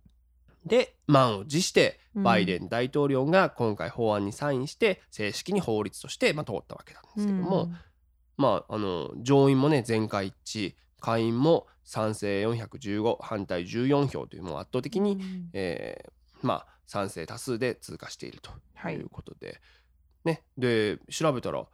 [0.66, 2.24] で満を持してうん。
[2.24, 7.72] バイデン大統領が今回法案にサインして正式に法律としてまあ通ったわけなんですけども、
[8.38, 15.50] まああの上院もね全会一致下院も賛成415反対14票というもう圧倒的に、うん。
[15.54, 19.60] えーまあ賛成多数で通過しているとはいいうことで、
[20.24, 21.66] ねで調べたら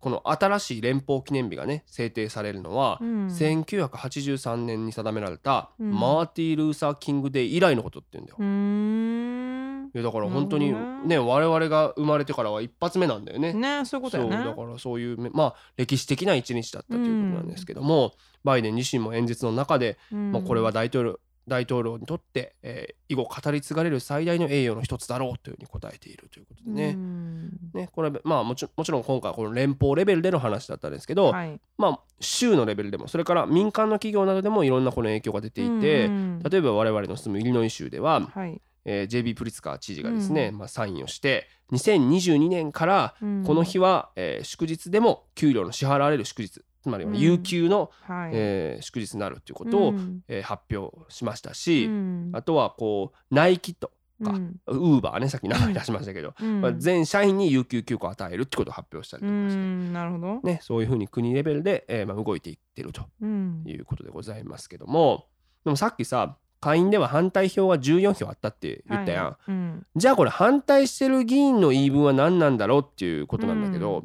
[0.00, 3.26] この新しい連邦記念日がね制定されるのは、うん。
[3.28, 5.90] 1983年に定められたうん。
[5.90, 9.86] マーティー・ルーサー・キング・デー以来のことって言うんだよ。
[9.94, 13.52] いやだから本当にねね我々が生まれてからは一発目なんだよね。
[13.52, 14.30] ねそういうことやね。
[14.30, 18.12] だからそういうめまあ歴史的な一日だったということなんですけども、
[18.44, 20.32] バイデン自身も演説の中で、うん。
[20.32, 21.18] まあ、これは大統領
[21.48, 26.94] 大統領にとって、えー以後語り継がれる最大の栄誉の一つだろうというふうに答えているということでね。
[26.96, 27.50] うん。
[27.72, 31.60] ねこれまあもちろんもちろん今回はこの連邦レベルでの話だったんですけど、はい。
[31.78, 36.42] まあ州のレベルでもそれから民間の企業などでもいろんなこの影響が出ていて、うん。
[36.42, 38.60] 例えば我々の住むイリノイ州では、はい。
[38.84, 40.58] えー JB プリツカー知事がですね、うん。
[40.58, 47.18] まあ、サインをして2022年からうんこの日は、えー祝日でも給料の支払われる祝日つまりはうん。
[47.18, 48.30] 有給の、はい。
[48.32, 50.20] えー祝日になるということを、うん。
[50.28, 52.30] えー発表しましたし、うん。
[52.32, 53.90] あとはこうナイキと
[54.22, 54.60] かうん。
[54.66, 56.60] ウーバーねさっき名前出しましたけど、うん。
[56.60, 59.92] まあ、全社員に有給休暇を与えるってことを発表したりうとかして、ん。
[59.92, 60.40] なるほど。
[60.42, 63.64] ね、そういうふうに国レベルで、えーまあ、動いていってるとうん。
[63.66, 65.26] いうことでございますけども
[65.64, 69.50] でもさっきさ下院では反対票が14票あったって言ったやん、はい。
[69.50, 69.86] うん。
[69.96, 74.04] じゃあこれ反対してる議員の言い分は何なんだろうっていうことなんだけど、う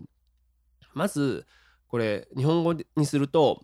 [0.93, 1.45] まず
[1.91, 3.61] これ日本語にすると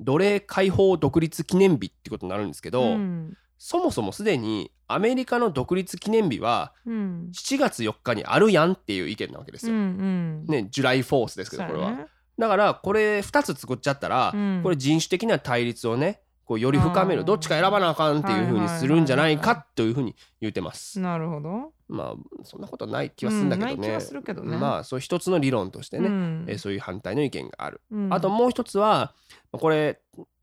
[0.00, 3.36] 奴隷解放独立記念日ってことになるんですけど、うん。
[3.56, 7.30] そもそもすでにアメリカの独立記念日はうん。
[7.32, 9.80] 7月4日にあるやんっていう意見なわけですうんよ。
[9.80, 10.44] うん。
[10.46, 12.08] ね、ジュライフォースですけどこれは。
[12.36, 14.60] だからこれ2つ作っちゃったら、うん。
[14.64, 20.98] これ人種的な対立をねこうより深めるどっちか選ばなあかんっていう風にするんじゃないかという風に言ってます。
[20.98, 21.72] なるほど。
[21.88, 23.72] まあそんなことない気はするんだけどね。
[23.74, 24.56] うんない気はするけどね。
[24.56, 26.44] まあそう一つの理論としてね、うん。
[26.48, 27.82] えーそういう反対の意見がある。
[27.90, 28.14] うん。
[28.14, 29.12] あともう一つは
[29.52, 30.00] これ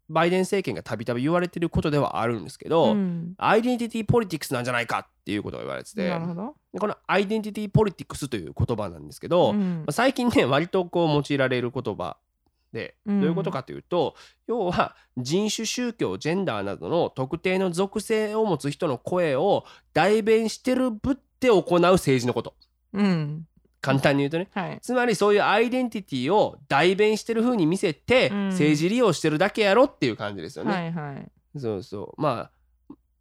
[0.08, 3.34] バイデン政権がたびたび言われてることではあるんですけど、うん。
[3.40, 6.54] アイデンティティポリティクスなんじゃないかっていうことが言われててなるほど。
[6.72, 9.78] でこのアイデンティティポリティクスという言葉なんですけど、うん。
[9.78, 12.18] まあ最近ね割とこう用いられる言葉
[12.76, 13.22] でうん。
[13.22, 14.16] どういうことかというと、
[14.48, 22.54] 要は人種宗教ジェンダーなどの特定の属性を持つ人の声を代弁してるぶって行う政治のこと。
[22.94, 23.48] うん。
[23.82, 24.50] 簡単に言うとね。
[24.54, 24.80] はい。
[24.82, 28.38] つまりそういうアイデンティティを代弁してる風に見せて、うん。
[28.50, 30.72] 政治利用してるだけやろっていう感じですよね。
[30.74, 31.32] はいはい。
[31.58, 32.22] そうそう。
[32.22, 32.55] まあ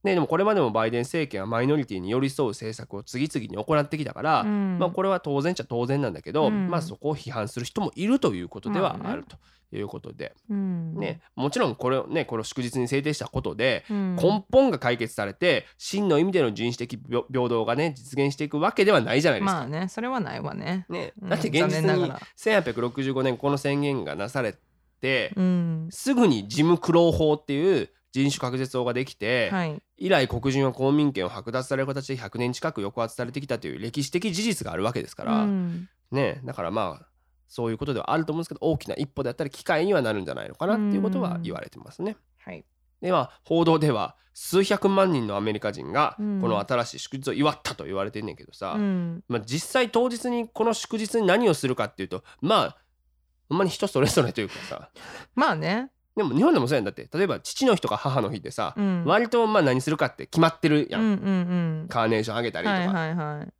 [0.04, 4.78] ねでもこれまでもバイデン政権はマイノリティに寄り添う政策を次々に行ってきたから、うん。
[4.78, 6.68] まあこれは当然っちゃ当然なんだけど、うん。
[6.68, 9.38] まあそこを批判する人もいるということではまあると
[9.74, 10.94] いうことで、うん。
[10.96, 14.16] ねもちろんこれをねこれを祝日に制定したことで、うん。
[14.16, 19.58] 根本が解決されて真の意味での人種的平平等がね実現していくわけではないじゃないですか。
[19.58, 20.84] まあねそれはないわね。
[20.90, 21.28] ね、うん。
[21.30, 22.20] だって現実に残念ながら。
[22.36, 24.54] 1865年この宣言がなされ
[25.00, 25.88] て、うん。
[25.90, 29.82] すぐにジム・クロー法っていう人種隔絶法ができて、はい。
[29.96, 35.88] 以来黒人は公民権を剥奪される形で100年近く抑圧されてきたという歴史的事実があるわけですから、うん。
[36.12, 37.06] ねだからまあ
[37.48, 42.16] そういうことではあると思うんですけど大きな一歩であったり機会にはなるんじゃないのかなっていうことは言われてますね。
[42.38, 42.64] はい。
[43.00, 46.40] では報道では数百万人のアメリカ人がうん。
[46.40, 49.24] この新しい祝日を祝ったと言われてんねんけどさ、うん。
[49.26, 52.76] まあ、実際当日にこの祝日に何をするかっていうとまあ
[53.48, 54.90] ほんまに人それぞれというかさ。
[55.34, 57.08] まあねでも日本でもそうやんだって。
[57.12, 59.04] 例えば父の日とか母の日ってさ、うん。
[59.04, 63.52] 割とまあ何するかって決まってるやん、うんうんうんカーネーションあげたりとか、はいはいはい。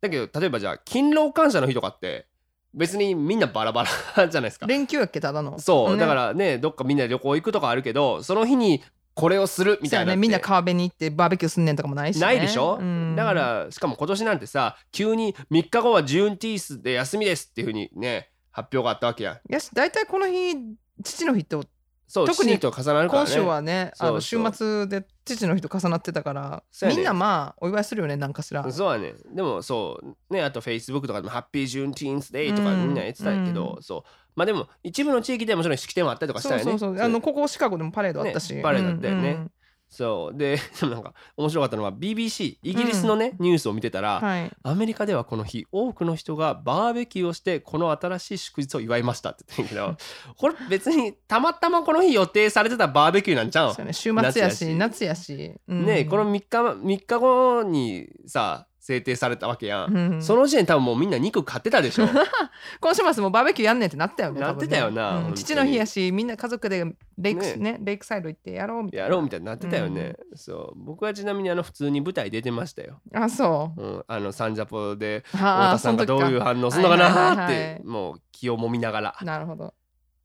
[0.00, 2.26] だけど例えばじゃあ勤労感謝の日とかって
[2.74, 3.84] 別にみんなバラバ
[4.16, 4.66] ラじゃないですか。
[4.66, 5.58] 連休やっけただの。
[5.58, 5.98] そう、ね。
[5.98, 8.82] だからねどっかみんなで旅行行くとかあるけどその日に
[9.14, 12.26] これをするみたいなねみんな川辺に行ってバーベキューすんねんとかもないしね。
[12.26, 13.14] ないでしょ、うん。
[13.14, 19.52] だからしかも今年なんてさ急に3日後はジューンティースで休みですっていうふうにね発表があったわけやん。
[19.52, 20.56] よし大体この日
[21.02, 21.56] 父の日って
[22.06, 23.08] そう特に重なるからね。
[23.10, 26.88] 今週はねあの週末で父の日と重なってたからね。
[26.88, 28.70] みんなまあお祝いするよねなんかしら。
[28.70, 29.14] そうやね。
[29.34, 34.02] でもそうねあとフェイスブックとかでも「ハッピージューンティーンスデイ」とかうんみんな言ってたけど、うそう。
[34.36, 36.64] まあでも一部の地域ではもちろん式典もあったりとかしたよね。
[36.64, 37.04] そうそうそう。
[37.04, 39.30] あのここシカゴでもパレードあったし、ねパレードあったよね。
[39.30, 39.50] うん
[39.96, 40.36] そう。
[40.36, 44.50] で なんか面白かったのは BBC イギリスのね、ニュースを見てたら、うんはい。
[44.62, 49.96] アメリカではこの日多くの人がバーベキューをしてこの新しい祝日を祝いましたって言ってんけど
[50.36, 53.84] これ別にたまたまこの日予定されてたバーベキューなんちゃう？
[53.84, 53.92] ね。
[53.92, 55.54] 週末やし夏やし。
[55.68, 55.86] うん。
[55.86, 56.48] ねこの3日
[56.84, 60.22] 3日後にさ制定されたわけやん、うん。
[60.22, 62.06] その時点で多分もうみんな肉買ってたでしょ。
[62.82, 65.34] 今週末もバーベキューやんねんってなったよねなってたよなうん。
[65.34, 66.84] 父の日やしみんな家族で
[67.16, 67.56] レイク,、ね。
[67.56, 69.04] ねレイクサイド行ってやろうみたいな。
[69.04, 70.78] やろうみたいになってたよね、そう。
[70.84, 73.82] 僕はちなみにあの普通に舞台出てましたよ、あそう。
[73.82, 79.12] うん、あのサンジャポであ太ー田さんがどういう反応するのかなーってもう気をもみながら。
[79.12, 79.72] かなるほど。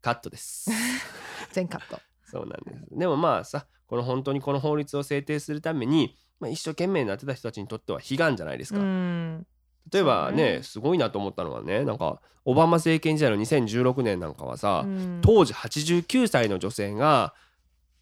[0.01, 0.69] カットです。
[1.53, 1.97] 全カット。
[2.25, 2.85] そうなんです。
[2.91, 9.45] でもまあさこの本当にこの法律を制定するために、まあ、一生懸命になってた人たちにとっては悲願じゃないですうか、ん。
[9.91, 10.63] 例えばねね。
[10.63, 15.19] すごいなと思ったのはねなんかオバマ政権時代の2016年なんかはさ、うん。
[15.21, 17.33] 当時89歳の女性が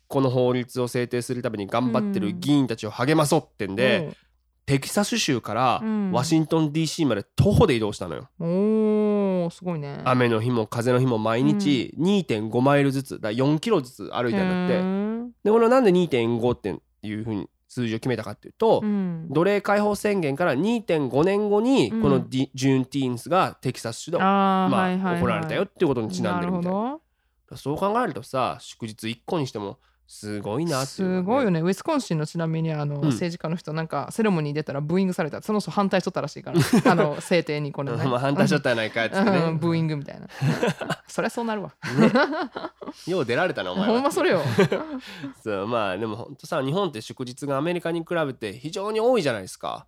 [0.08, 4.16] この法律を制定するために頑張ってる議員たちを励まそうってんで、
[4.66, 6.12] テキサス州からうん。
[6.12, 8.30] ワシントン DC まで徒歩で移動したのよ。
[8.40, 8.48] うん
[9.48, 10.02] おーすごいね。
[10.06, 14.78] 雨の日も風の日も毎日2.5マイルずつだ4キロずつ歩いたんだって。
[14.80, 19.28] うんでこれなんで2.5っていうふうに数字を決めたかっていうと、うん。
[19.30, 22.02] 奴隷解放宣言から2.5年後にうん。
[22.02, 25.22] このディ、 Juneteenth がテキサス州で、まあはいはいはい。
[25.22, 27.00] 行われたよっていうことにちなんでるみたいな。
[27.56, 31.60] そう考えるとさ祝日1個にしてもすごいなっていうのはね、すごいよね。
[31.60, 33.06] ウィスコンシンのちなみにあの、ん。
[33.08, 36.60] 政治家の人なんかセレモニー出たらブーイングされたその人反対しとったらしいから。
[36.90, 38.06] あの制定にこれね。
[38.06, 40.28] まあ反対しちゃったやないかっつってね、うんブーイングみたいな。
[41.08, 41.74] そりゃそうなるわ。
[43.06, 43.94] よう出られたなお前は。
[43.96, 44.42] ほんまそれよ。
[45.44, 49.88] そうまあでもほんとさ日本って祝日がアメリカに比べて非常に多いじゃないですか、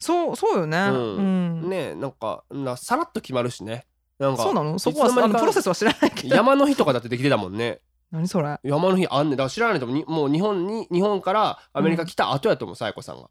[0.00, 0.94] そうそうよね、うん。
[0.94, 1.20] う
[1.66, 1.68] ん。
[1.68, 3.86] ねなんかなさらっと決まるしね。
[4.18, 4.78] なんかそうなの？
[4.78, 6.34] そこはあのプロセスは知らないけど。
[6.34, 8.58] 山の日とかだってできてたもんね何それ？
[8.62, 9.36] 山の日あんねん。
[9.36, 13.28] だから知らないと思うにもう日本に日本からアメリカ来た後やと思うさやこさんが。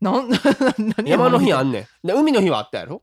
[0.00, 0.28] なん
[0.96, 2.06] 何山の日あんんねん。
[2.06, 3.02] で海の日はあったやろ？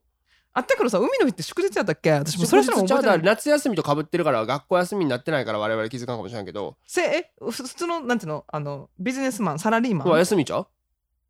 [0.53, 2.11] あったけどさ海の日って祝日やったっけ？
[2.11, 3.21] 私もうそれすらも覚えてない。
[3.23, 6.77] 夏休みとかぶってるから学校休みになってないから我々気づかんかもしれんけど。
[6.85, 8.45] せえふ普通のなんていうの？
[8.47, 10.17] あのビジネスマンサラリーマン？
[10.19, 10.67] 休みちゃう？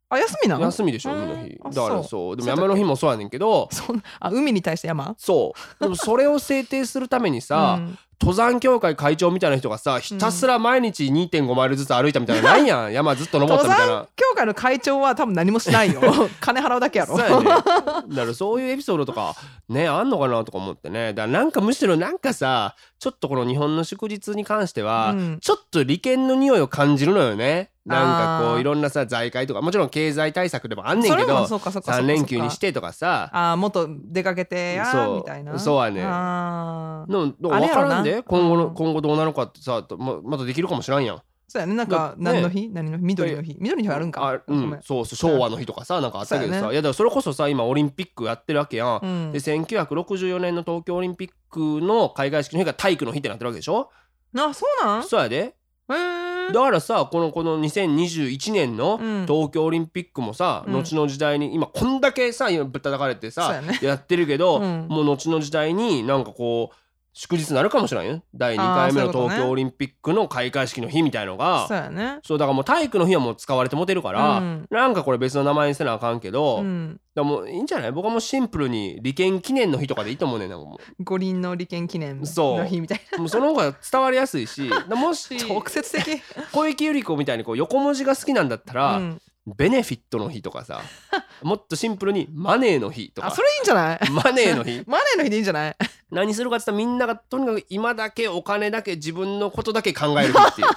[0.10, 0.66] あ休みなの？
[0.66, 1.60] 休みでしょうん海の日。
[1.64, 2.36] あだからそう。
[2.38, 3.68] でも山の日もそうやねんけど。
[3.72, 5.16] そんなあ海に対して山？
[5.18, 5.84] そう。
[5.84, 7.98] でもそれを制定するためにさ、うん。
[8.22, 12.94] 登山協会会長みたいな人がさひたすら毎日2.5マイルずつ歩いたみたいなのないやん。
[12.94, 13.94] 山ずっと登った登みたいな。
[13.94, 16.02] 山協会の会長は多分何もしないよ。
[16.40, 17.18] 金払うだけやろ。
[17.18, 17.46] そうやね。
[17.52, 19.36] だからそういうエピソードとか
[19.68, 21.14] ねあんのかなとか思ってね。
[21.14, 25.40] だからなんかむしろなんかさちょっとこの日本の祝日に関しては、うん。
[25.42, 33.30] ちょっと利権の匂いを感じるのよねなんかこういろんなさ財界とかもちろん経済対策でもあんねんけどそれもそうかそうかそうか3連休にしてとかさ。
[33.32, 35.60] あーもっと出かけてやみたいな。
[35.60, 41.22] そうやねの分からんで今後の、うん今後どうなるかってさままだできるかもしらんやん。
[41.48, 42.70] そうやねなんか何の日？
[42.70, 43.04] 何の日？
[43.04, 43.56] 緑の日？
[43.60, 44.28] 緑の日あるんか。
[44.28, 49.32] あうんそうそう昭和の日とかさなんかあったけどさ、いやだからそれこそさ今オリンピックやってるわけやん、うん。
[49.32, 53.92] で1964年の東京オリンピックの開会式の日が体育の日ってなってるわけでしょ？
[54.36, 55.04] あそうなん？
[55.04, 55.56] そうやで。
[55.88, 59.26] へーだからさこのこの2021年のうん。
[59.26, 60.74] 東京オリンピックもさ、うん。
[60.74, 63.80] 後の時代に今こんだけさ今ぶったたかれてさね。
[63.82, 64.88] やってるけど、うん。
[64.88, 66.76] もう後の時代になんかこう
[67.18, 68.22] 祝日になるかもしれないよ。
[68.36, 71.66] 第2回目の東京オリンピックの開会式の日みたいのが。
[71.66, 72.20] そうやね。
[72.24, 74.68] そうだからもう体育の日はもう使われてもてるから、うん。
[74.70, 77.00] なんかこれ別の名前にせなあかんけど、うん。
[77.16, 77.92] らもういいんじゃない？
[77.94, 80.58] 僕はもうシンプルに利権記念の日とかでいいと思うねんな
[81.00, 83.20] 五輪の利権記念の日みたいう。
[83.20, 86.22] もうその方が伝わりやすいし もしな直接的。
[86.52, 89.22] 小池百合子みたいにこう横文字が好きなんだったら、うん。
[89.56, 90.82] ベネフィットの日とかさ
[91.44, 93.28] もっとシンプルにマネーの日とか。
[93.28, 94.00] あそれいいんじゃない？
[94.12, 94.84] マネーの日。
[94.90, 95.76] マネーの日でいいんじゃない？
[96.12, 100.68] 何するかって言ったらみんながとにかく今だけお金だけ自分のことだけ考える日っていう。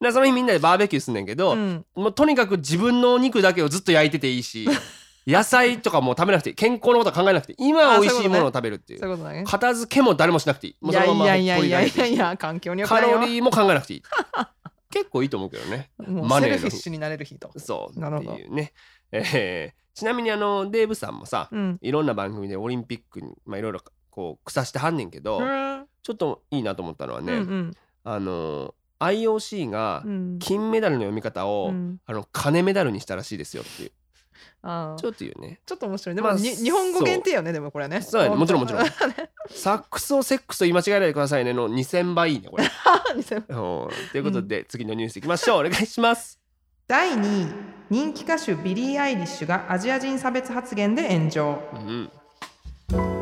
[0.00, 1.84] でその日みんなでバーベキューすんねんけど、うん。
[1.94, 4.66] もうとにかく自分のお肉だけをずっと焼いてていいし
[5.26, 9.44] 野菜とかも食べなくて健康のことは考えなくて今美味しいものを食べるっていう。
[9.44, 10.76] 片付けも誰もしなくていい。
[10.80, 14.02] もういやいそのままやいやいやいやいや環境にカロリーも考えなくていい
[14.90, 18.72] 結構いいと思うけどねマネーセルフィッシュになれる日とそうなるほどっていうね、
[19.12, 23.80] えーちなみにあのデーブさんもさ、うんいろんな番組でオリンピックにまあいろいろ
[24.20, 27.72] こう腐してはんねんけど、うんちょっといいなと思ったのはね、うん
[28.04, 30.38] あの IOC がうん。
[30.38, 32.00] 金メダルの読み方を、うん。
[32.04, 33.92] あの金メダルにしたらしいですよっていう。
[34.62, 35.00] あー。
[35.00, 35.60] ちょっと言うね。
[35.64, 36.16] ちょっと面白い。
[36.16, 38.02] でまあ日本語限定よねでもこれね。
[38.02, 38.36] そうやね。
[38.36, 38.82] もちろんもちろん。
[38.82, 38.86] ん
[39.48, 42.64] サックスをセックスと言い間違えないでくださいねの2000倍いいねこれ。
[43.14, 43.28] うん。
[43.48, 45.66] ということで、次のニュースいきましょう。
[45.66, 46.38] お願いします。
[46.86, 47.52] 第2位。
[47.88, 51.58] 人気歌手ビリー・アイリッシュがアジア人差別発言で炎上。
[51.72, 52.10] うん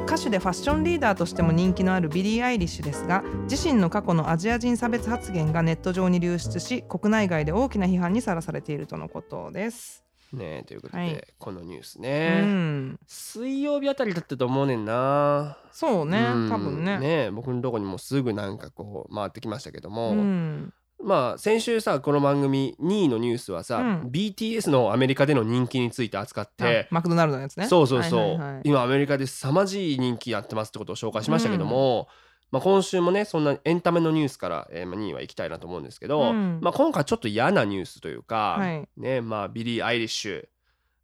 [0.09, 10.03] 歌手でファッションリーダーとしても人気のあるビリー・アイリッシュですが自身の過去のアジア人差別発言がネット上に流出し国内外で大きな批判にさらされているとのことです。
[10.33, 11.25] ねということで、はい。
[11.39, 15.59] このニュースうね、ん、水曜日あたりだったと思うねんな。
[15.73, 16.49] そうねうん。
[16.49, 16.99] 多分ね。
[16.99, 24.11] ね僕のとこにもすぐなんかこう回ってきましたけども、うん、まあ先週さこの番組2位のニュースはさ、うん。
[24.11, 27.67] BTS のアメリカでの人気について扱ってあ、マクドナルドのやつね。
[27.67, 28.63] そうそうそう、はいはいはい。
[28.65, 32.09] 今アメリカで凄まじい人気やってますってことを紹介しましたけども、
[32.51, 36.59] まあ、今週もねそんなエンタメのニュースから、えーまあ、2位は行きたいなと思うんですけど、うん。
[36.61, 38.89] まあ、今回ちょっと嫌なニュースというか、はい。
[38.97, 40.49] ねまあ、ビリー・アイリッシュ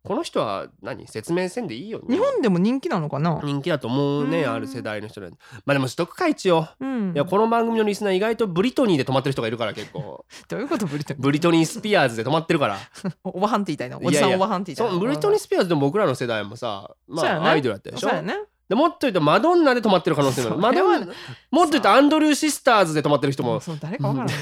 [0.05, 1.09] この人は何？
[1.09, 3.41] 説明せんでいいよ日本でも人気なのかな？
[3.43, 4.53] 人気だと思うね、うん。
[4.53, 5.31] ある世代の人で
[5.65, 10.27] まあでもしとくか一応、うん、いやこの番組のリスナー意外とブリトニーで止まってる人がいるから結構。
[10.49, 11.23] どういうことブリトニー？
[11.23, 12.79] ブリトニー・スピアーズで止まってるから。
[13.25, 13.99] お おばはんって言いたいの？
[14.03, 14.45] おじさんいやいや。
[14.45, 14.93] おばはんって言いたいの？
[14.93, 17.49] そうブリトニー・スピアーズでも僕らの世代もさまあ、そうやね。
[17.49, 18.09] アイドルだったでしょ？
[18.09, 18.35] そうやね。
[18.69, 20.59] でもっと言うとマドンナで止まってる可能性もある。
[20.59, 21.07] マドンナ
[21.51, 24.29] もっと言うとアンドリュー・シスターズで止まってる人もそう誰かわからん。
[24.29, 24.35] ね。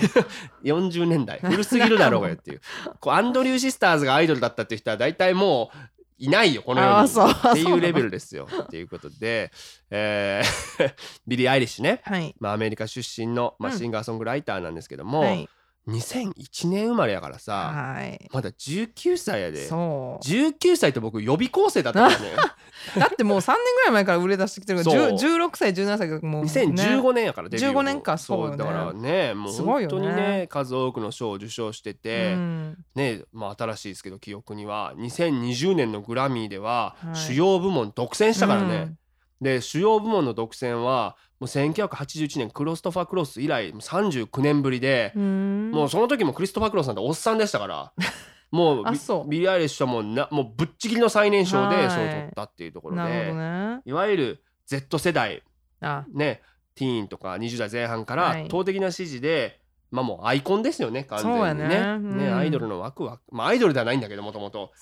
[0.65, 1.41] 40年代。
[1.41, 2.61] 古すぎるだろうがよっていう。
[3.01, 5.79] こうアンドリュー・シスターズがアイドルだったっていう人は大体もう
[6.19, 7.09] いないよこの世に。
[7.09, 8.47] っていうレベルですよ。
[8.63, 9.51] っていうことで、
[9.91, 10.95] えー
[11.27, 12.35] ビリー・アイリッシュね、はい。
[12.39, 13.79] まあ、アメリカ出身の、まあ、うん。
[13.79, 15.49] シンガーソングライターなんですけども、はい。
[15.89, 18.29] 2001年生まれやからさはい。
[18.33, 19.67] まだ19歳やで。
[19.67, 20.25] そう。
[20.25, 22.31] 19歳と僕予備校生だったからね。
[22.99, 25.11] だってもう3年ぐらい前から売れ出してきてるからそう。
[25.11, 27.81] 10 16歳17歳がもう、ね、2015年やからデビューも。
[27.81, 28.57] 15年かそうよね。
[28.59, 29.97] だからねもうすごいよね。
[29.97, 32.79] 本当にね数多くの賞を受賞してて、うん。
[32.95, 34.95] ねまあ新しいですけど記憶には。
[34.97, 37.17] 2020年のグラミーでははい。
[37.17, 38.95] 主要部門独占したからね、
[39.43, 45.71] で主要部門の独占はもう1981年クロストファー・クロス以来もう39年ぶりで、うん。
[45.73, 47.93] もうその時もクリストファー・クロスなんておっさんでしたから
[48.53, 48.85] もう
[49.29, 51.91] ビリー・アイリッシュはもうなもうぶっちぎりの最年少ではい。
[51.91, 53.81] 賞を取ったっていうところで、ね。
[53.85, 55.43] いわゆる Z 世代
[55.81, 56.05] あ。
[56.13, 56.41] ね
[56.75, 58.35] ティーンとか20代前半かはい。
[58.35, 59.61] ら圧倒的な支持で、
[59.93, 61.69] まあもうアイコンですよね完全にね。
[61.69, 61.77] ね。
[61.77, 62.19] うん。
[62.19, 63.21] ねアイドルの枠は。
[63.31, 64.73] まあアイドルではないんだけどもともと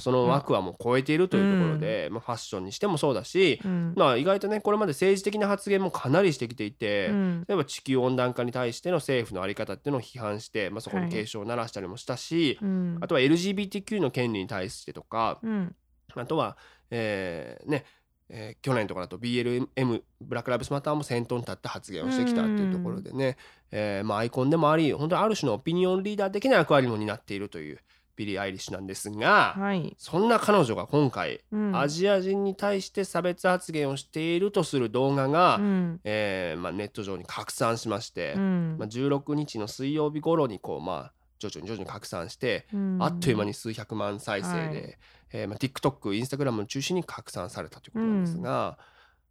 [0.00, 3.92] その枠はもう超えているというところで、まあ、ファッションにしてもそうだし、うん。
[3.96, 7.44] まあ意外とねこれまで政治的な発言もかなりしてきていて、うん。
[7.46, 11.06] 例えば地球温暖化に対しての政府の在り方っていうのを批判して、まあ、そこはい。
[11.06, 12.98] に警鐘を鳴らしたりもしたし、うん。
[13.02, 15.76] あとは LGBTQ の権利に対してとか、うん。
[16.14, 16.56] あとは、
[16.90, 17.84] えーね
[18.28, 23.36] えー去年とかだと BLM ブラック・ライブスマターも先頭に立って発言をしてきたっていうところでね、
[23.70, 27.78] えーまあ、アイコンでもあり本当にある種のオピニオンリーダー的な役割も担っているという
[28.16, 29.94] ビリー・アイリッシュなんですが、はい。
[29.98, 31.78] そんな彼女が今回、うん。
[31.78, 36.00] アジア人に対して差別発言をしているとする動画が、うん。
[36.02, 38.76] えーまあ、ネット上に拡散しまして、うん。
[38.78, 42.98] まあ、16日の水曜日頃にこう、まあ、徐々に徐々に拡散して、うん。
[43.00, 44.98] あっという間に数百万再生で、はい。
[45.32, 48.78] えーまあ、TikTok、Instagram を中心に拡散されたということなんですが、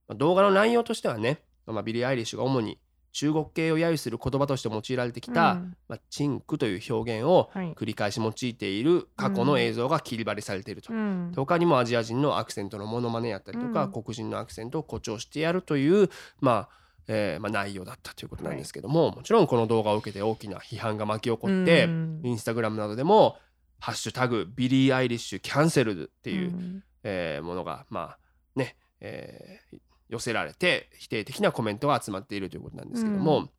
[0.07, 2.77] まあ、動画の内容としてはね、まあ、ビリー・アイリッシュが主に
[3.15, 5.77] 中国系を揶揄する言葉として用いられてきた、うん。
[5.87, 7.73] まあ、チンクという表現をはい。
[7.73, 10.93] 繰り返し用いている過去の映像が切り張りされていると。
[10.93, 11.31] うん。
[11.33, 13.91] 他にもアジア人のアクセントのモノマネやったりとか、うん。
[13.93, 16.09] 黒人のアクセントを誇張してやるという、
[16.41, 16.69] まあ
[17.07, 22.21] えーまあ、内容だったということなんですけども、もちろんこの動画を受けて大きな批判が巻き起こって、うん。
[22.21, 23.37] インスタグラムなどでも
[23.79, 26.83] 「ハッシュタグビリー・アイリッシュキャンセル」っていう、ん。
[27.03, 28.19] えーものがまあ
[28.55, 33.49] ね、えー寄せられて否定的なコメントが集まっているということなんですけども、う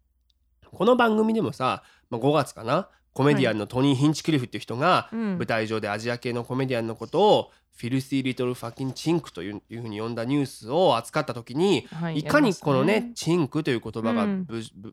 [0.72, 5.38] この番組でもさ、まあ、5月かなコメディアンのトニー・ヒンチクリフっていう人が、うん。
[5.38, 14.26] 舞台上でアジア系のコメディアンのことをフィルシー・リトル・ファキン・チンクというふうに呼んだニュースを扱った時に、はいいかにこのねチンクという言葉が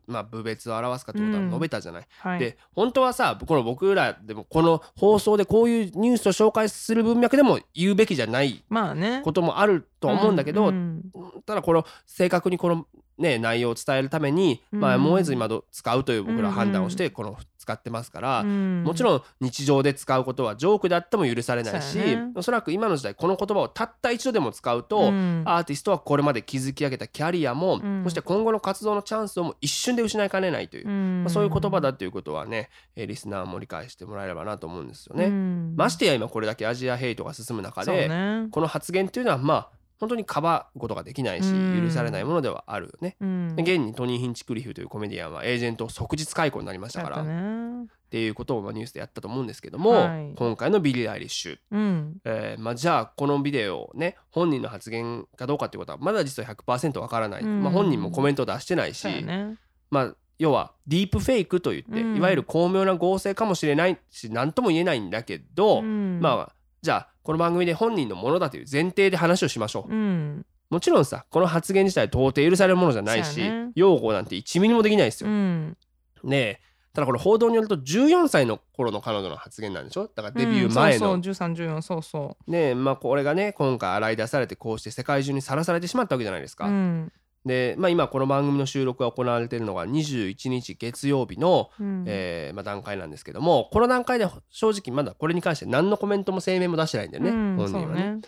[0.06, 2.38] まあ、部別を表すかということは述べたじゃない。
[2.38, 9.22] で本当はさこの僕らでもこの放送でこういうニュースを紹介する文脈でも言うべきじゃないまあね。
[9.24, 11.02] こともあるとは思うんだけど、うん
[11.46, 12.86] ただこの正確にこの、
[13.18, 15.02] ね、内容を伝えるために、まあ、うん。
[15.02, 18.84] もう得ず今ど使うという僕らは判断をしてこの使ってますから、うん。
[18.84, 22.30] もちろん日常で使うことはジョークであっても許されないし、ね。
[22.34, 25.42] おそらく今の時代この言葉をたった一度でも使うと、うん。
[25.46, 28.04] アーティストはこれまで築き上げたキャリアも、うん。
[28.04, 31.22] そして今後の活動のチャンスをも一瞬で失いかねないという、うん。
[31.24, 35.26] まあ、そういう言葉だということはね、えーリスナーも理解してもらえればなと思うんですよね。
[35.26, 35.74] うん。
[35.76, 38.48] ましてや今これだけアジアヘイトが進む中で、ね。
[38.50, 41.82] この発言っていうのはまあ本当にかばうことができないしうん。
[41.86, 43.16] 許されないものではあるよね。
[43.20, 43.56] うん。
[43.56, 50.34] で現にトニー・ヒンチクリフというコメディアンはエージェントを即日解雇になりましたから、やっていうことをまあニュースでやったと思うんですけども、はい。
[50.36, 52.16] 今回のビリー・アイリッシュ、うん。
[52.24, 57.62] えーまあ、じゃあこのビデオね本人の発言かどうかっていうことはまだ実は100%わからない、うん。
[57.62, 59.56] まあ、本人もコメントを出してないし、ね。
[59.90, 62.16] まあ要はディープフェイクといって、うん。
[62.16, 66.20] いわゆる巧妙な合成かもしれないし何とも言えないんだけど、うん。
[66.20, 69.92] まあじゃあこの番組で本人のものだという前提で話をしましょう。
[69.92, 75.30] うんもちろんさこの発言自体到底許されるものじゃないし、ね擁護なんて1ミリもできないですよ。
[75.30, 75.76] うん
[76.24, 76.60] で
[76.92, 80.10] ただこれ報道によると14歳の頃の彼女の発言なんでしょ？
[80.14, 81.14] だからデビュー前の。
[81.14, 86.66] うんそうそう1314そうそねまあこれがね今回洗い出されてこうして世界中にさらされてしまったわけじゃないですうか。
[86.66, 87.12] うん
[87.44, 98.14] で、まあ、今この番組の収録が行われているのが21日月曜日の、うんえーまあ、段階なんですけどもこの段階で正直まだこれに関して何のコメントも声明も出してないんだよね、うん本人はね。
[98.14, 98.20] ね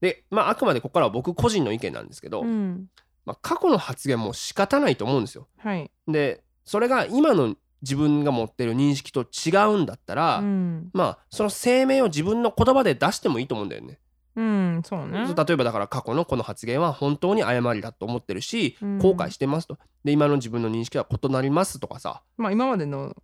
[0.00, 2.86] で、まあ、あくまでここからは僕個人の意見なんですけど、うん
[3.24, 5.48] まあ、過去の発言も仕方ないと思うんですよ。
[5.58, 13.98] はいでそれが今の自分が持ってる認識と違うんだったら、うんまあその声明を自分の言葉で出してもいいと思うんだよね。
[14.38, 15.26] うんそうね。
[15.34, 18.98] 例えばだから過去のこの発言は本当に誤りだと思ってるし、うん。
[18.98, 19.78] 後悔してますと。
[20.04, 22.22] で今の自分の認識は異なりますとかさ。
[22.36, 23.16] まあ今までの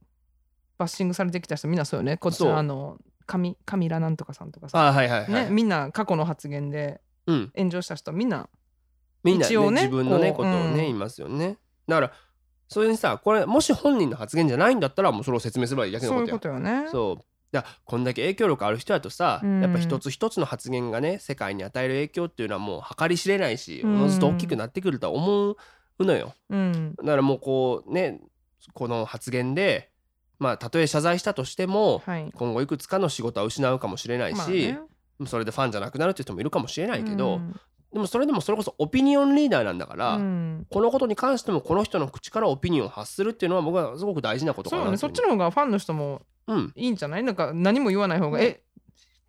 [0.76, 2.16] バッシングされてきた人みんなそうよね。
[2.16, 4.88] こっちあのカミカミラなんとかさんとかさ。
[4.88, 8.50] あはいはいはい、ねみんな過去の発言でうん、炎上した人みんな
[9.22, 10.76] みんな、ね一応ね自分のねこうことをね、うん。
[10.76, 11.58] 言いますよね。
[11.86, 12.12] だから
[12.68, 16.88] それにさこれもし本人の発言じゃないんだったらもうそれを説明すればいいだけのそういうことやことよね。
[16.90, 17.24] そう
[17.54, 19.62] だからこんだけ影響力ある人だとさ、うん。
[19.62, 23.94] やっぱ一つ一つの発言がね世界に与える影響っていうのはもう計り知れないしうん。
[23.96, 25.56] おのずと大きくなってくるとは思う
[26.00, 26.34] のよ。
[26.50, 26.94] うん。
[26.96, 28.20] だからもうこうね
[28.72, 29.90] この発言で
[30.38, 32.30] まあたとえ謝罪したとしてもはい。
[32.34, 34.80] 今後いくつかの仕事は失うかもしれないし、まあね。
[35.26, 37.54] それでファンじゃなくなるっていう人もいるかもしれないけど、うん。
[37.92, 40.66] でもそれでもそれこそオピニオンリーダーなんだから、うん。
[40.68, 44.98] このことに関してもこの人の口からオピニオンを発するっていうのは僕はすごく大事なことかなそうよね。
[44.98, 46.72] そっちの方がファンの人もうん。
[46.74, 47.22] いいんじゃない？
[47.22, 48.62] なんか何も言わない方がえ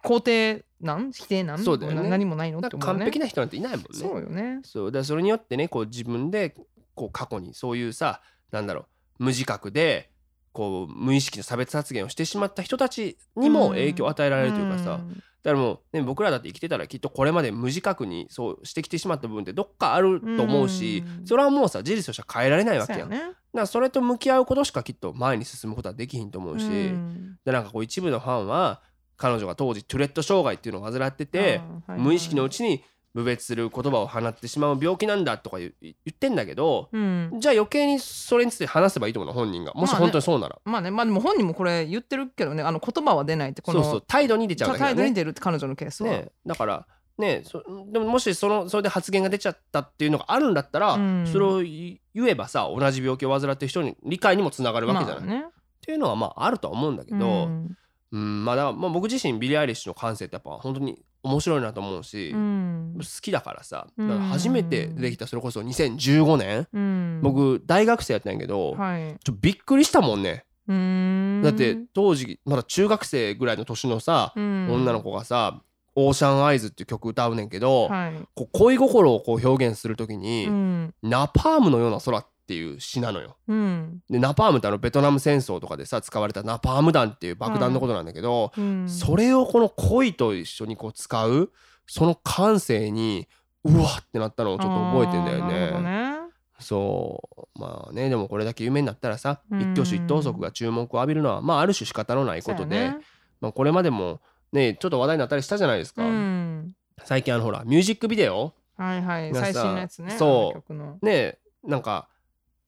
[0.04, 1.12] 肯定なん？
[1.12, 1.60] 否定なん？
[1.60, 2.04] そうだよね。
[2.04, 2.60] な何もないの？
[2.60, 3.88] って思うね完璧な人なんていないもんね。
[3.94, 4.60] そうよね。
[4.64, 4.86] そう。
[4.88, 6.56] だからそれによってねこう自分で
[6.94, 8.88] こう過去にそういうさなんだろ
[9.20, 10.10] う無自覚で
[10.56, 15.02] こう無意識の差別発言をしてしまった人たちにも影響を与えられるというかさ、
[15.44, 21.28] だからもう、ね、僕らだって生きてたらきっとこれまで無自覚にそうしてきてしまった部分ってどっかあると思うし、うん。
[21.28, 23.10] それはもうさ事実としては変えられないわけやん。
[23.10, 23.36] だかそうやね。
[23.54, 27.38] らそれと向き合うことしかきっと前に進むことはできひんと思うし、うん。
[27.46, 28.82] でなんかこう一部のファンは
[29.18, 32.84] 彼女が当時トゥレット障害っていうのを患ってて、無意識のうちに
[33.16, 35.72] 無別する言葉を放ってしまう病気なんだとか言
[36.10, 37.32] ってんだけど、うん。
[37.40, 39.74] じゃあ余計にそれについて話せばいいと思うの本人が。
[39.74, 40.92] もしまあね本当にそうなら、まあね。
[40.92, 46.86] まあでも本人もこれ言ってるけどねあの言葉は出ないってこのそうそう態度に出ちゃうだけだ態度にね出るって彼女のケースは、ねだから
[47.18, 51.26] ねそでももしそのそれで発言が出ちゃったっていうのがあるんだったら、うん。
[51.26, 55.46] それを言えばさ同じ病気を患ってる人に理解にもつながるわけじゃない、まあね。
[55.48, 57.78] っていうのはまああるとは思うんだけど、うん。
[58.12, 62.94] うんまあだからまあ僕自身ビリー・アイリッシュの感性ってやっぱ本当に面白いなと思うし、うん。
[62.98, 64.08] 好きだからさうん。
[64.08, 67.20] だから初めて出てきたそれこそ2015年、うん。
[67.22, 69.18] 僕大学生やったんやけど、はい。
[69.24, 71.42] ちょっびっくりしたもんね、ん。
[71.44, 74.70] だって当時まだ中学生ぐらいの年のさ、うん。
[74.72, 75.62] 女の子がさ
[75.96, 78.14] 「オーシャンアイズ」っていう曲歌うねんけど、はい。
[78.36, 80.94] こう恋心をこう表現する時に、うん。
[81.02, 83.38] ナパームのような空っていう詩なのよ。
[83.48, 84.02] うん。
[84.10, 88.88] でナパームってあのベトナム戦争とかでさ使われたナパーム弾っていう爆弾のことなんだけど、うん。
[88.88, 91.52] それをこの恋と一緒にこう使う
[91.88, 93.28] その感性に
[93.64, 95.82] うわってなったのをちょっと覚えてんだよね。
[95.82, 96.16] ね。
[96.60, 97.60] そう。
[97.60, 99.62] まあねでもこれだけ有名になったらさ、うん。
[99.62, 102.98] 一挙手一投足が注目を浴びるのはまあある種仕方のないことで、ね。
[103.42, 104.22] まあ、これまでも
[104.52, 106.74] ねちょっと話題になったりしたじゃないですか、うん。
[107.04, 109.34] 最近あのほらミュージックビデオはいはい。
[109.34, 111.06] 最新のやつねそう。
[111.06, 112.08] ねなんか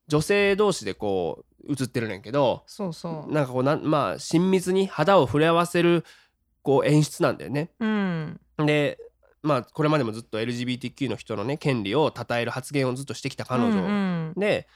[0.08, 3.32] 女性同士でこう映ってるねんけどそうそう。
[3.32, 6.04] なんかこうなんまあ親密に肌を触れ合わせる
[6.62, 7.70] こう演出なんだよね。
[7.78, 8.40] うん。
[8.58, 8.98] で
[9.42, 14.66] まあこれまでもずっと LGBTQ の人のね権利を称える発言をずっとしてきた彼女、うんで、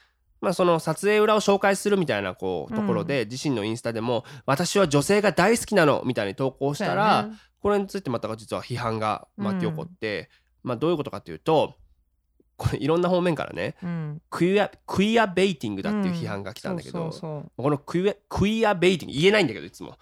[0.41, 7.29] まあ、その撮影裏を紹介するみたいなこうところで、自身のインスタでも「私は女性が大好きなの」みたいに投稿したら、
[7.61, 10.29] これについてまた実は批判が巻き起こって、
[10.63, 11.75] まあどういうことかというと
[12.57, 14.21] これいろんな方面からねうん。
[14.29, 19.97] クイアクイアベイティングだっていう批判が来たんだけど、このクイアクイアベイティング言えないんだけどいつも。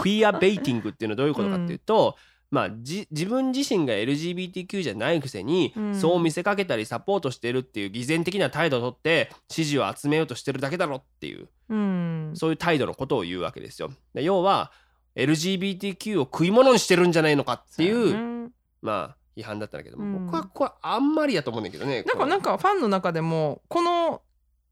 [0.00, 2.16] クイアベイティングっていうのはどういうことかっていうと、
[2.50, 5.94] まあ、じ自分自身が LGBTQ じゃないくせに、うん。
[5.94, 12.32] そう見せかけたりサポートしてるっていう偽善的な態度をとって支持を集めようとしてるだけだろっていうそううん。
[12.34, 13.90] そういう態度のことを言うわけですよ。
[14.14, 14.72] で要は
[15.16, 18.52] LGBTQ を食い物にしてるんじゃないのかっていうそう
[18.82, 20.26] まあ批判だったんだけども、うん。
[20.26, 22.02] 僕はこれあんまりやと思うんだけどね。
[22.02, 24.22] なんかなんかファンの中でもこの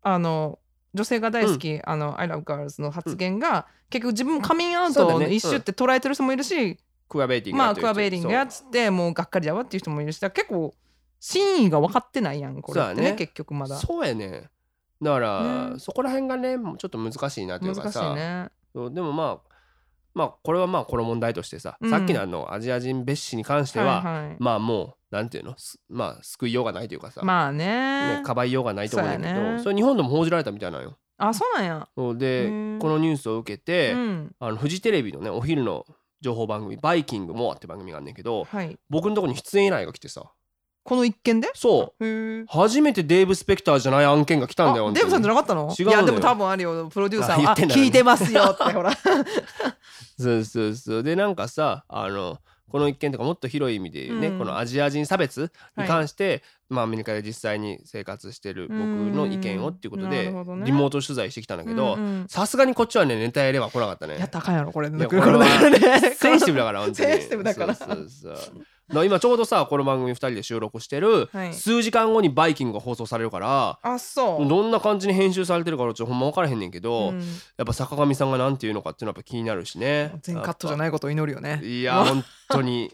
[0.03, 0.59] あの
[0.95, 10.75] 女性が大好き、あの I love girls の発言が、結局自分もカミングアウトの一種って捉えてる人もいるし、クアベイティングまあクアベーリングやっつってもうがっかりだわっていう人もいるし結構
[11.21, 13.13] 真意が分かってないやんこれってねね。
[13.15, 13.77] 結局まだ。
[13.77, 14.51] そうやね。
[15.01, 18.13] だから、ねそこら辺がねちょっと難しいなというかさ。
[18.13, 18.49] いね。
[18.75, 19.54] でもまあ
[20.15, 21.91] まあこれはまあこの問題としてさ、うん。
[21.91, 24.37] さっきのあのアジア人蔑視に関しては、はいはい。
[24.39, 25.59] まあもうなんていうの？
[25.59, 28.19] すまあ救いようがないというかさ、まあね。
[28.19, 30.97] ね、かばいようがないと思うんだけどそ,、それ日本でも報じられたみたいなのよ。
[31.17, 31.89] あそうなんや。
[32.17, 34.33] でうんこのニュースを受けて、うん。
[34.39, 35.85] あのフジテレビのねお昼の
[36.21, 38.79] 情報番組「バイキングモア」って番組があんねんけどはい。
[38.89, 40.33] 僕のとこに出演依頼が来てさ
[40.85, 41.51] この一件で？
[41.55, 42.47] そう。
[42.47, 45.75] 初めてデーブ・スペクターじゃない案件が来たんだよあデーブさんじゃなかったの？
[45.79, 46.89] 違ういやでも多分あるよ。
[46.93, 47.55] プロデューサーは。
[47.55, 48.93] ね聞いてますよってほら。
[50.21, 51.03] そうそうそう。
[51.03, 52.39] でなんかさあの
[52.71, 54.39] この一件とかもっと広い意味でね、うん。
[54.39, 60.25] このアジア人差別に関して、まあアメリカで実際に生活してる僕の意見をっていうことうんで
[60.65, 61.97] リモート取材してきたんだけど
[62.29, 64.19] さすがにこっちはねネタやれば来なかったね。
[64.19, 65.07] やったらあかんやろこれね。
[65.09, 67.11] センシティブだから本当に。
[67.11, 67.75] センシティブだから。
[67.75, 68.35] そうそうそう。
[68.35, 71.55] だから今ちょうどさこの番組2人で収録してる、はい。
[71.55, 74.49] 数時間後にバイキングが放送されるからあそう。
[74.49, 77.21] どんな感じに編集されてるかちょっとほんま分からへんねんけど、うん。
[77.21, 77.25] や
[77.63, 80.13] っぱ坂上さんがなんていうのかっていうのはやっぱ気になるしね。
[80.23, 81.61] 全カットじゃいないことを祈るよね。
[81.65, 82.93] いや本当に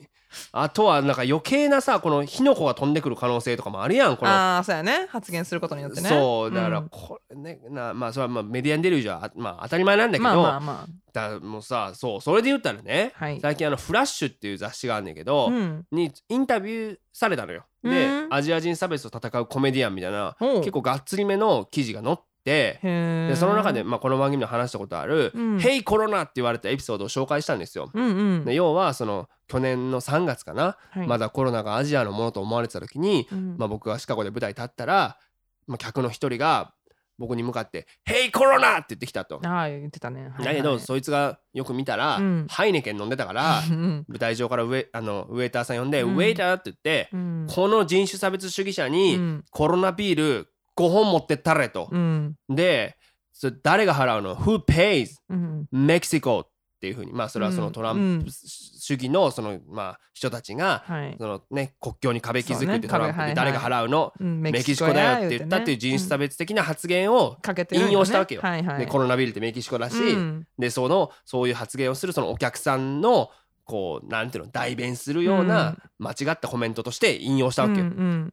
[0.53, 4.31] あとはなんか余計なさこの火の粉が飛んでくる可能性とかもあるやんこの。
[4.31, 5.07] ああそうやね。
[5.11, 6.09] 発言することによってね。
[6.09, 13.41] そうだからんこれね、なまあそれはまあメディアに出る以上はあまあ当たり前なんだけど、まあまあまだもうさそうそれで言ったらね、はい。
[13.41, 15.87] 最近あの「フラッシュ」っていう雑誌があんねんけど、あうん。
[15.91, 17.65] にインタビューされたのよ。
[17.83, 18.35] で、うん。
[18.35, 27.91] アジア人差別と戦うコメディアンみたいな結構がっつりめの記事が載ってでその中で、まあ、この番組で話したことあるうん「ヘイコロナ」って言われたエピソードを紹介したんですよ。
[27.93, 28.09] うんう
[28.41, 28.45] ん。
[28.45, 31.07] で要はその去年の3月かな、はい。
[31.07, 33.57] まだコロナがアジアのものと思われてた時に、うん。
[33.59, 35.19] まあ、僕がシカゴで舞台立ったら、
[35.67, 36.73] まあ、客の一人が
[37.19, 39.41] 僕に向かって「ヘイコロナ!」って言ってきたと。
[39.45, 40.31] ああ言ってたね。
[40.35, 42.47] はいだけど、はいそいつがよく見たら、うん。
[42.49, 44.05] ハイネケン飲んでたからうん。
[44.09, 46.15] 舞台上からウェあのウェイターさん呼んで「うん。
[46.15, 47.47] ウェイター」って言って、うん。
[47.51, 49.45] この人種差別主義者に、うん。
[49.51, 50.49] コロナビール
[50.81, 51.89] 5本持ってったれと。
[51.91, 52.35] うん。
[52.49, 52.97] で
[53.33, 56.49] それ誰が払うの ?Who pays うん、Mexico っ
[56.81, 57.13] ていうふうに。
[57.13, 58.19] まあそれはそのトラうん。
[58.19, 61.17] ンプ主義のそのまあ人たちがはい。
[61.19, 64.13] そのね国境に壁築くってトランプ壁で誰が払うの？
[64.19, 64.41] うん。
[64.41, 67.37] メキシコだよって言ったっていう人種差別別的な発言を
[67.73, 68.43] 引用したわけよ。
[68.79, 70.47] でコロナビルってメキシコだしうん。
[70.59, 73.31] でそのそういう発言をするそのお客さんの
[73.65, 77.87] こうなんていうの代弁するような間違ったコメントとして引用したわけよ。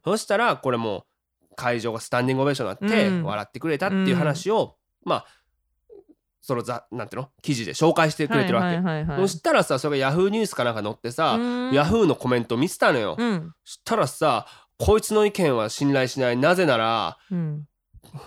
[0.04, 1.02] そしたらこれもう
[1.58, 5.26] 会場がスタンディングオベーションになってうん笑ってくれたっていう話を、まあ
[6.40, 7.30] そのざなんていうの？
[7.42, 8.66] 記事で紹介してくれてるわけ。
[8.68, 13.16] はいはいはいはいそしたらさそれがヤフーニュースかなんか載ってさ、うんヤフーのコメント見てたのよ。
[13.18, 14.46] うんそしたらさ
[14.78, 17.64] こいつの意見は信頼しないなぜならうん。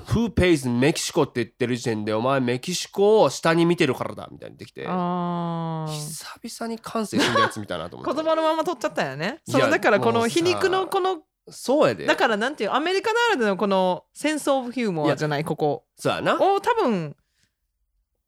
[0.10, 4.82] Who pays メキシコって言ってる時点でお前メキシコを下に見てるからだみたいにできて。
[4.82, 9.42] 久々に感性死んだやつみたいなと思って 言葉のまま取っちゃったよね。
[9.48, 12.06] いやそのだからこもうさの皮肉のこのそうやで。
[12.06, 15.86] だからなんていうアメリカならでのこのセンスオブヒューモアじゃないここ。
[15.96, 16.36] そうやな。
[16.36, 17.16] を多分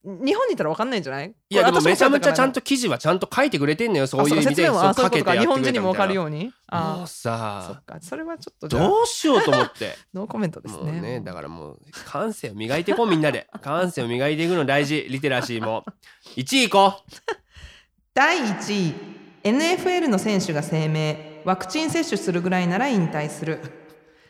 [0.04, 1.34] 日本にいたら分かんないんじゃない？
[1.50, 4.66] いやでもめちゃめちゃちゃんとと記事はちゃんと書いてくれてんのよそういう意味で。
[4.68, 6.52] そうかけてやってく本人にも分かるように。
[6.70, 9.96] なもうあそさっかそれはちょっとどうしようと思って。
[10.14, 11.00] ノーコメントですね。
[11.00, 13.48] ねだからもう感性を磨いていこうみんなで。
[13.62, 15.86] 感性を磨いていくの大事 リテラシーも。
[16.36, 17.12] 1位いこう。
[18.14, 18.94] 第1位。
[19.44, 23.60] NFL の選手が声明ワクチン接種するぐらいなら引退する、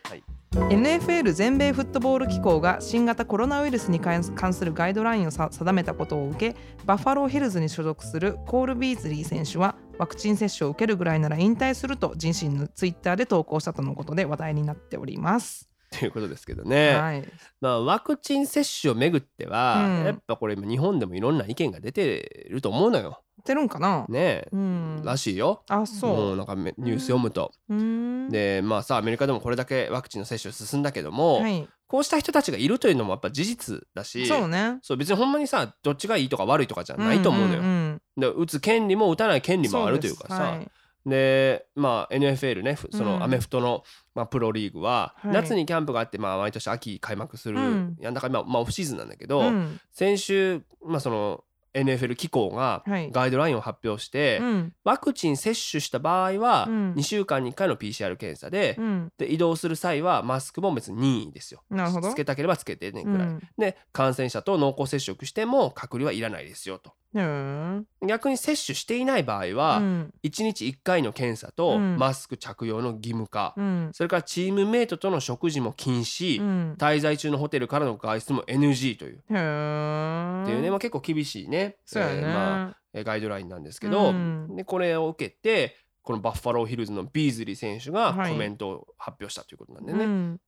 [0.03, 0.23] はい。
[0.53, 6.55] NFL 全米フットボール機構が新型コロナウイルスに関するガイドラインをさ定めたことを受け
[6.85, 15.69] バッファロー・ビルズに所属するコール・ビーズリー選手はワクチン接種を受けるぐらいなら引退すると自身のツイッターで投稿したとのことで話題になっております。
[15.99, 17.23] ということですけどね、はい、
[17.61, 20.05] まあ、ワクチン接種をめぐっては、うん。
[20.05, 23.22] やっぱこれ今日本でもいろんな意見が出てると思うのよ。
[23.45, 25.63] 出るんかな、ねえ、うん、らしいよ。
[25.67, 26.37] あもそう。
[26.37, 27.51] なんかめニュース読むと。
[27.69, 27.75] う。
[27.75, 28.29] うん。
[28.29, 34.79] でまあさアメリカでもこれだけワクチンの接種進んだけども、はい、こうした人たちがいるというのもやっぱ事実だしそうね。
[34.81, 37.61] そう別にほんまにさどっちがいいとか悪いとかじゃないと思うのよ。
[37.61, 38.01] んんん。
[38.17, 40.27] で打つ権利も打たない権利もあるというかさ。
[40.27, 40.41] そです。
[40.41, 40.71] はい。
[41.05, 43.05] でまあ NFL ねふそうん。
[43.05, 43.83] のアメフトの、
[44.15, 45.33] まあ、プロリーグは、はい。
[45.33, 47.97] 夏にキャンプがあって、まあ、毎年秋開幕する、うん。
[47.99, 49.79] いやだから今、まあ、オフシーズンなんだけど、うん。
[49.91, 51.43] 先週、まあ、その
[51.73, 53.11] NFL 機構がはい。
[53.11, 54.73] ガイドラインを発表して、うん。
[54.83, 56.93] ワクチン接種した場合はうん。
[56.93, 59.11] 2週間に1回の PCR 検査で,、うん。
[59.17, 61.63] で移動する際はマスクも別に任意ですよ。
[61.69, 62.09] なるほど。
[62.11, 63.41] つけたければつけてねぐらい、うん。
[63.57, 66.93] で感染者と濃厚接触しても隔離はいらないですよと。
[67.13, 67.87] うん。
[68.07, 70.13] 逆に接種していない場合は、うん。
[70.23, 71.97] 1日1回の検査とうん。
[71.97, 73.89] マスク着用の義務化、うん。
[73.93, 76.75] それからチームメイトとの食事も禁止、うん。
[76.77, 81.77] 滞在中のホテルからの外出も NG という,、っていうね、まあ、結構厳しいね。
[81.95, 84.55] えーまあ、えーガイドラインなんですけど、うん。
[84.55, 88.31] でこれを受けてこのバッファローヒルズのビーズリー選手がはい。
[88.31, 90.39] コメントを発表したということなんでね、うん。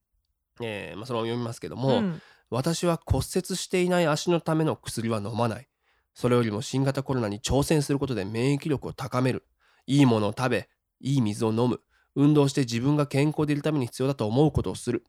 [0.62, 2.22] えーまあ、そのまま読みますけども、うん。
[2.52, 5.68] 私は骨折していない足のための薬は飲まない。
[6.16, 9.46] それよりも新型コロナに挑戦することで免疫力を高める。
[9.86, 10.70] いいものを食べ、
[11.02, 11.82] いい水を飲む。
[12.16, 15.04] 運動して自分が健康でいるために必要だと思うことをする。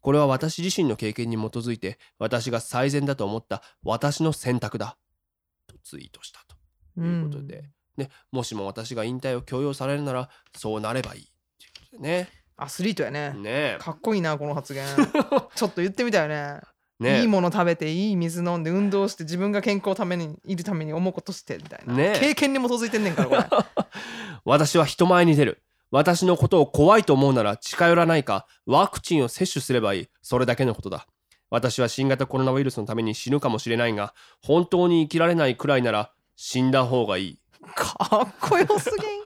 [0.00, 4.96] これは私自身の経験に基づいて私が最善だと思った私の選択だ。
[5.66, 6.40] とツイートした
[6.96, 7.64] ということで。
[7.96, 11.22] でもしも私が引退を強要されるならそうなればいい。
[11.58, 12.28] ということでね。
[12.56, 14.86] アスリートやねねかっこいいなこの発言
[15.56, 16.60] ちょっと言ってみたよね
[17.00, 23.64] ねいいもの食べていい水飲んで運動して自分が健康のためにいるために思うことしてみたいな、ね経験に基づいてんねんからこれ
[24.44, 25.62] 私は人前に出る。
[25.90, 30.08] 私のことを怖いと思うなら近寄らないか、ワクチンを接種すればいい。
[30.22, 31.06] それだけのことだ。
[31.50, 37.38] 私は新型コロナウイルスのために死ぬかもしれないが、本当に生きられないくらいなら死んだ方がいい。
[37.74, 39.22] かっこよすぎん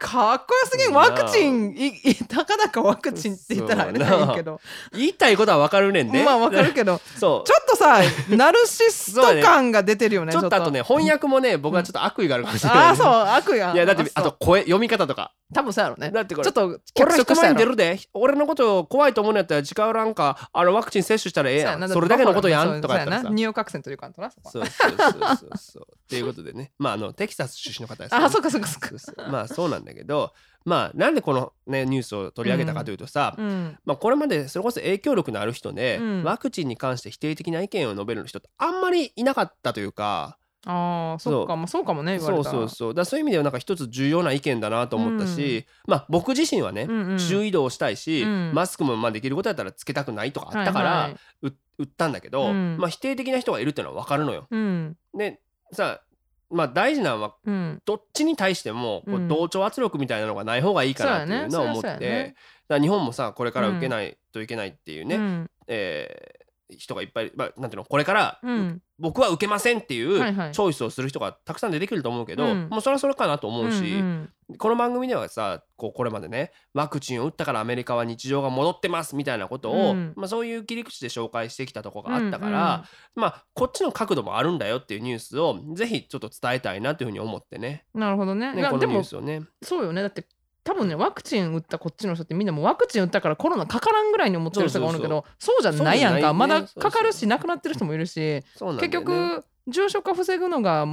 [0.00, 0.94] かっこよすぎん。
[0.94, 4.58] ワクチンい いたかだかワクチンって言ったらあれだけど。
[4.96, 6.24] 言いたいことはわかるねんね。
[6.24, 7.02] まあわかるけど。
[7.20, 7.46] そう。
[7.46, 10.54] ちさナルシスト感が出てるよねちょっと。
[10.54, 12.78] あとね、翻訳もね、僕はちょっと悪意があるかもしれない。
[12.78, 13.72] ああそう悪意が。
[13.72, 15.32] いや、だって、あと声、読み方とか。
[15.52, 16.10] 多分そうやろね。
[16.10, 17.98] だってこれちょっと俺人前に出るで。
[18.14, 21.88] 俺のことを怖いと思うんやったら近寄らんか、あのワクチン接種したらええやん。
[21.88, 22.80] それだけのことやん。
[22.80, 23.22] とかやったらさ。
[23.22, 23.34] そうやな。
[23.34, 25.86] ニューヨークアクセントいうかなそうそうそうそうそう。
[25.92, 28.88] っていうことでね、まあ、あの、テキサス出身の方です、あそうかそうかそうか。
[28.90, 29.30] そうそう。
[29.30, 30.32] まあそうなんだけど
[30.64, 33.78] まあなんでこのねニュースを取り上げたかというとさ、うん。
[33.84, 36.22] まあ、これまでそれこそ影響力のある人で、うん。
[36.24, 40.36] ワクチンに関して否定的な意見を述べる人ってあんまりいなかったというか。
[40.66, 41.56] ああそっか。
[41.56, 43.04] まあそうかもねそうそうそう。
[43.04, 47.18] そういう意味ではなんか一つ重要な意見だなと思ったし、まあ僕自身はね、うんうん。
[47.18, 48.52] 中移動したいし、うん。
[48.54, 51.16] マスクもまあできることやったらつけたくないとかあったから、はいはい。
[51.48, 52.76] う売ったんだけど、うん。
[52.78, 54.46] まあ否定的な人がいるっていうのは分かるのよ。
[54.50, 54.96] うん。
[55.16, 55.40] で
[55.72, 56.02] さ
[56.50, 57.82] まあ大事なのはうん。
[57.84, 59.28] どっちに対してもこううん。
[59.28, 61.98] 同調圧力みたいなのがない方がいいかなっていうのは思っうやね。
[61.98, 62.34] そりゃそうやね。
[62.68, 65.50] だから日本もさこれから受けないといけないっていうね、うん。
[65.68, 66.39] えー
[66.78, 68.82] 人がいっぱい、まあ、なんていうのこれからうん。
[68.98, 70.52] 僕は受けませんっていうはいはい。
[70.52, 72.68] チョイスをする人がたくさん出てくると思うけど、うん。
[72.68, 80.12] もうそれはそれかなと思うし、うんこの番組ではさこうこれまでねワクチンを打ったからアメリカは日常が戻ってますみたいなことを、うん。
[80.16, 87.86] まあ、そういう切り口で紹介してきたところがあったから、まあこっちの角度もあるんだよっていうニュースをぜひちょっと伝えたいなというふうに思ってね。
[87.94, 88.52] うんなるほどね。
[88.52, 89.42] いねこのニュースをね。
[89.62, 90.02] そうよね。
[90.02, 90.26] だって
[90.62, 96.34] 多分ねワクチン打ったこっちの人ってみんなもうワクチン打ったからコロナかからんぐらいに思ってる人がおるけどそうじゃないやんか。
[96.34, 98.42] まだかかるし亡くなってる人もいるし
[98.78, 100.86] 結局重症化防ぐのが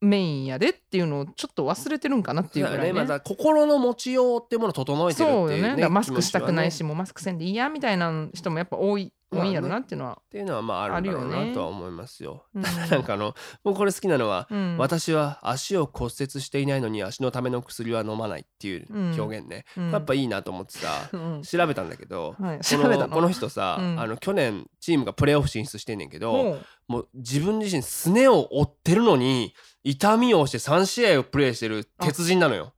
[0.00, 2.92] メインやでっていうのをちょっと忘れてるんかなっていうぐらいね。
[2.92, 5.88] また心の持ちようっていうものを整えてるっていう、ね、そうよね。
[5.88, 9.48] マスクしたくないし、もうマスクせんでいいやみたいな人もやっぱ多いまあね。
[9.48, 12.46] 多いんやろなっていうのは、っていうのはまああるんだろうなとは思いますよ。
[12.54, 12.62] うん。
[12.62, 14.76] なんかあのもうこれ好きなのは、うん。
[14.78, 19.20] 私は足を骨折していないのに足のための薬は飲まないっていううん。
[19.20, 19.90] 表現ね、うん。
[19.90, 21.42] やっぱいいなと思ってさうん。
[21.42, 22.58] 調べたんだけど、はい。
[22.58, 23.08] このの？
[23.08, 24.00] この人さ、うん。
[24.00, 26.66] あの去年チームがプレーオフ進出してんねんけど、もう。
[26.88, 29.52] もう自分自身すねを負ってるのに
[29.84, 32.72] 痛みをして3試合をプレーしてる鉄人なのよ。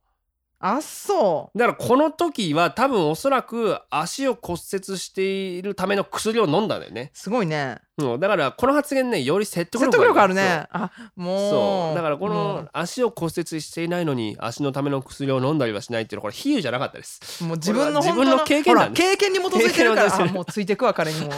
[0.63, 1.57] あそう。
[1.57, 7.09] だからこの時は多分おそらく足を骨折しているための薬を飲んだんだよね。
[7.13, 7.79] すごいね。
[7.97, 10.67] うん、だからこの発言ねより説得説力が得力あるね。
[10.71, 11.49] あもう。
[11.49, 11.95] そう。
[11.95, 12.69] だからこうのん。
[12.73, 17.43] 足を骨折していないのに足のための薬を飲んだりはしないっていうのはこれ比�喩じゃなかったです。
[17.43, 21.31] もう自分の自分の経験談経験に基づいてるからもうついてくわ彼にも。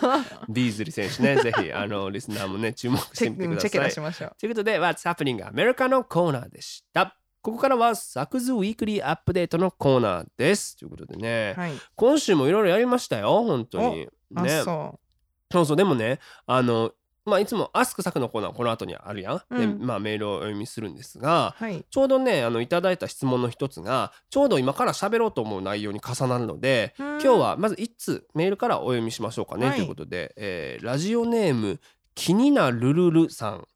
[0.48, 1.42] ビーズリー選手ね。
[1.42, 3.84] ぜひあのリスナーもね注目してみてくだックチェックさい。
[3.88, 4.36] 出しましょう。
[4.38, 7.19] ということで What's Happening アメリカのコーナーでした。
[7.42, 10.76] ここからはサクズウィークリーアップデートのコーナーです。
[10.76, 11.72] ということでね、はい。
[11.96, 13.42] 今週もいろいろやりましたよ。
[13.44, 14.08] 本当に。
[14.34, 14.98] あね、そ
[15.50, 15.76] そうそう。
[15.76, 16.92] でもねあの
[17.24, 19.36] まあいつもアスクサクのコーナーこの後にあるやん。
[19.38, 19.86] でうん。
[19.86, 21.82] まあメールをお読みするんですがうはい。
[21.88, 29.76] ちょうどねあのいただいた質問の一つがちょうど今から喋ろうと思う内容に重なるので今今日はまず1通メールからお読みしましょうかね、はい。
[29.76, 31.80] ということで、えーラジオネーム
[32.14, 33.66] 気になるるるさん。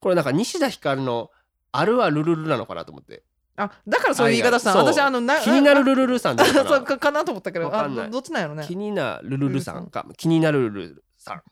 [0.00, 1.30] これなんか西田ひかるの
[1.72, 3.22] あるはるるるなのかなと思って。
[3.56, 6.68] あだからそういう言い方したそう私あのな気になるるるるさんでいいかな。
[6.70, 7.74] そうかかなと思ったけど。
[7.74, 8.64] あどどっちなんやろね。
[8.66, 10.06] 気になるるるさんか。
[10.16, 11.42] 気になるるるさん。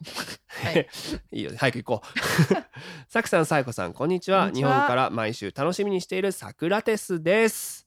[0.65, 0.89] はい。
[1.33, 2.55] いいよ早く行こう。
[3.11, 4.51] さくさんさいこさんこんにちは。
[4.53, 7.87] 日本から毎週楽しみにしているさくらテスです。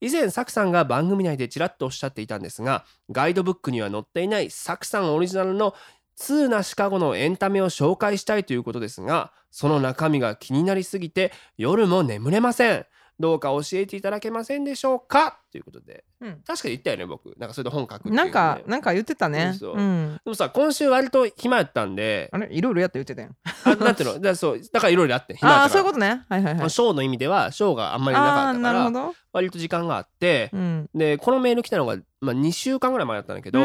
[0.00, 5.74] 以前サクさんが番組内でちらっとおっしゃっていたんですがガイドブックには載っていないサクさんオリジナルの
[6.16, 12.86] 通なシカゴのエンタメを紹介したいということですがその中身が気になりすぎて夜も眠れません。
[13.18, 15.38] どうか教えていただけませんでしょうか？
[15.50, 16.04] ということで。
[16.20, 16.42] うん。
[16.46, 17.34] 確かに言ったよね僕。
[17.38, 19.56] なんかそれで本書くっていう、ね、なんかなんか言ってたね。
[19.58, 20.20] そううん。
[20.22, 22.52] でもさ今週割と暇やったんであれ？
[22.52, 23.36] いろいろやって言ってたやん。
[23.64, 24.14] あなんていうの？
[24.20, 26.26] だからそうだからいろいろあって暇やあそういうことね。
[26.28, 26.68] はいはいはい。
[26.70, 30.90] ショーの意味ではショーがあんまりなかったから割と時間があってうん。
[30.94, 33.58] でこのメール来たのが、まあ、2週間ぐらい前だったんだけど、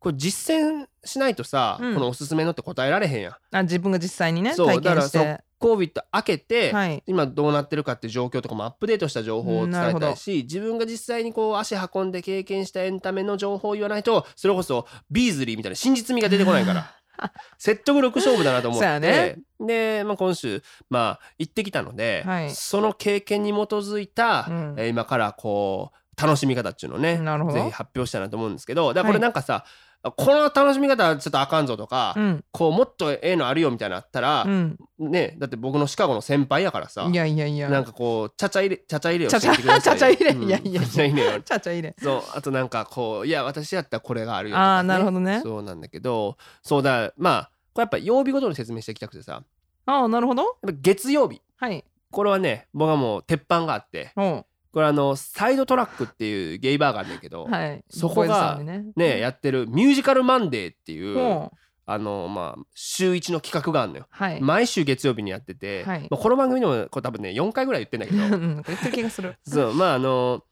[0.00, 1.94] これ実践しないとさ、うん。
[1.94, 3.56] このおすすめのって答えられへんやん。
[3.56, 7.02] あ自分が実際にねそう体験しだかて COVID 開けて、はい。
[7.06, 10.06] 今どうなってるかっていう状況とかもアップデートした情報を伝えなるほど。
[10.06, 16.94] たいし自分が実際にこう足運んで経験したエンタメの情報を言わないとそれこそビーズリーみたいな真実味が出てこないから。
[17.58, 19.38] 説得力勝負だなと思っそうね。
[19.58, 22.50] で、まあ、今週、まあ、行ってきたので、はい。
[22.52, 24.74] その経験に基づいた、うん。
[24.78, 27.54] えー今からこう楽しみ方っていうのをねなるほど。
[27.54, 29.64] ぜひ発表したいなと思うんですけどだからこれなんかさ、
[30.02, 32.44] この楽しみ方はちょっとあかんぞとか、うん。
[32.52, 34.78] こうもっとええのあるよみたいなのあったらう、ん。
[34.98, 37.68] ねだって僕のシカゴの先輩やからさいやいやいや。
[37.68, 40.42] なんかこうちゃちゃ入れちゃちゃ入れをちゃちゃ入れうん。
[40.44, 41.96] いやいやちゃちゃ入れをちゃちゃ入れ。
[42.00, 45.40] そうあとなんかこういや私やったらこれがあるよとか、ね、あーなるほどね。
[45.42, 49.42] そうなんだけどそうだまあこれやっぱ曜日ごとに説明していきたくてさ。
[49.86, 50.58] ああなるほど。
[50.62, 51.42] ぱ月曜日。
[51.56, 51.84] はい。
[52.10, 54.12] これはね僕はもう鉄板があって。
[54.16, 57.84] おこれあのサイドトラックっていうゲイバーがあるんだけど、はい。
[57.88, 61.50] そこがねねやってるミュージカルマンデーっていう
[61.90, 64.06] あのまあ週一の企画があるのよ。
[64.10, 64.40] はい。
[64.42, 66.00] 毎週月曜日にやってて、はい。
[66.02, 69.36] まあ、この番組でもこれ多分ね4回ぐらい言ってんだけど うん言ってる気がする。
[69.42, 70.44] そうまああの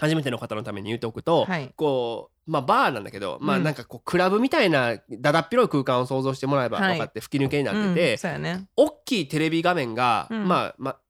[0.00, 1.72] 初めての方のために言っておくと、はい。
[1.74, 3.64] こうまあバーなんだけど、まあうん。
[3.64, 8.68] なんかこうクラブみたいなだだっ広い空間を想像してもらえばはい分かって吹き抜けになってうんて、そうやね。
[8.76, 10.46] 大きいテレビ画面が、うん。
[10.46, 11.00] まあまあ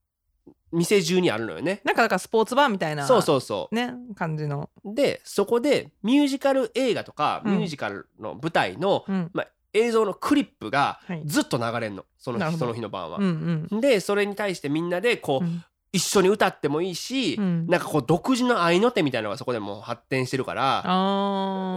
[0.73, 1.81] 店中にあるのよね。
[1.85, 3.75] なんかだからスポーツバーみたいなそうそうそう。
[3.75, 4.71] ね感じの。
[4.85, 7.59] でそこでミュージカル映画とか、うん。
[7.59, 9.31] ミュージカルの舞台のうん。
[9.75, 11.23] 映像のクリップがはい。
[11.27, 12.05] ずっと流れんの。
[12.17, 12.59] そのなるほど。
[12.59, 13.19] 日その日の晩は。
[13.19, 13.25] う。
[13.25, 13.69] ん。
[13.81, 17.67] でそれに対してみんなでこう、うん一緒に歌ってもいいし、うん。
[17.67, 20.83] なんかこう独自の合いの手みたいなのがそこでもう発展してるから。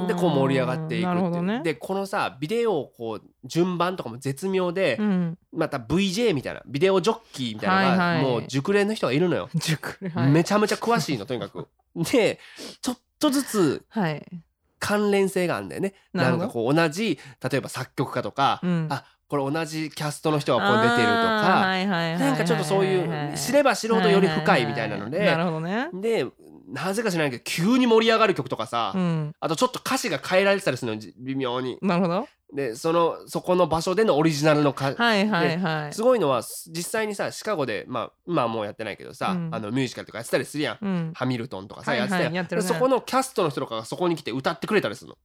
[0.07, 1.61] でこう盛り上がっていくっていう、ね。
[1.63, 5.37] でこのさビデオをこう順番とかも絶妙で、うん。
[5.53, 9.49] また VJ みたいなビデオジョッキーみたいなのが、はいはいもう熟練の人がいるのよ、
[10.13, 10.31] はい。
[10.31, 11.67] めちゃめちゃ詳しいのとにかく。
[11.95, 12.39] で
[12.81, 14.25] ちょっとずつはい。
[14.79, 15.93] 関連性があるんだよね。
[16.11, 18.87] なんかこう同じ例えば作曲家とか、うん。
[18.89, 21.85] あこれ同じキャストの人がこう出てるとか、
[22.19, 25.45] なんかちょっとそういう知れば知るほどより深いみたいなので、はいはいはい。
[25.45, 25.89] なるほどね。
[25.93, 26.25] で
[26.67, 29.31] なぜか知らないけど急に盛り上がる曲とかさ、うん。
[29.39, 31.77] あとちょっと歌詞が変えられてたりするのじ微妙に。
[31.81, 32.27] なるほど。
[32.53, 35.93] でそのそこの場所でのオリジナルのか、はいはいはい。
[35.93, 39.49] すごいのは実際にさシカゴでまあ今はもうやってないけどさ、うん。
[39.55, 41.11] あのミュージカルとかやってたりするやん、うん。
[41.15, 42.43] ハミルトンとかさ、はいはいやってたやんね。
[42.49, 45.17] でそこのキャストの人とかがそこに来て歌ってくれたりするの、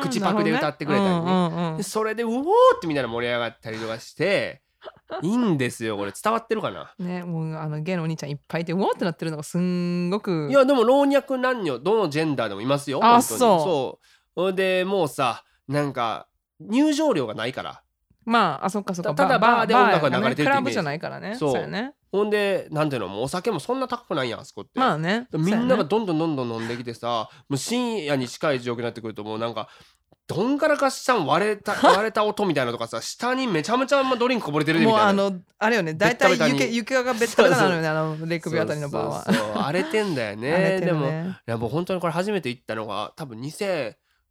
[0.00, 1.14] 口パクで歌ってくれたりね。
[1.14, 1.76] なるほどうんうんうん。
[1.78, 2.42] でそれでうおー
[2.76, 4.62] ってみんなで盛り上がったりとかして
[5.22, 6.12] いいんですよこれ。
[6.12, 6.92] 伝わってるかな？
[6.98, 13.38] ねもうあのゲイのお兄ちゃんいっぱいいてうわーってなってるのがすんごくいやでも老若男女どのジェンダーでもいますよあそう。
[14.36, 14.52] そう。
[14.52, 16.26] でもうさなんか
[16.60, 17.82] 入場料がないから
[18.26, 19.14] まああそっかそっか。
[19.14, 20.50] たただバーで音楽が流れてるってイメージ。
[20.50, 21.36] クラブじゃないからね。
[21.36, 21.54] そう。
[21.54, 21.94] やね。
[22.12, 25.28] ほんでなんていうのもうお酒もそんな高くないやんあそこって、まあね。
[25.32, 29.68] みんながどんどんどんどん飲んできてさもう深夜に近い状況になってくるともうなんか
[30.26, 35.12] どんからかしたん割れた 割れた音みたいなのとかさ下にめちゃめちゃドリンクこぼれてるみたいな。
[35.12, 35.94] のあれよね。
[35.94, 36.74] 大体タベタに。
[36.74, 39.24] 床床がベッタベタなのよねあのレイクビューあたりのバーは。
[39.24, 39.62] そうそうそう。
[39.62, 40.78] 荒れてんだよね。
[40.80, 41.10] てでもい
[41.46, 43.40] やもう本当にこれ初めて行ったのが多分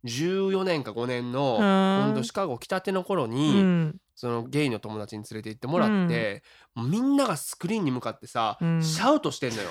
[0.06, 2.03] 2014年か5年のうん。
[2.06, 3.95] 本当シカゴ来たての頃うに、ん。
[4.16, 6.43] そのゲイの友達に連れて行ってもらって、
[6.74, 8.84] もうみんながスクリーンに向かってさ、うん。
[8.84, 9.70] シャウトしてんのよ。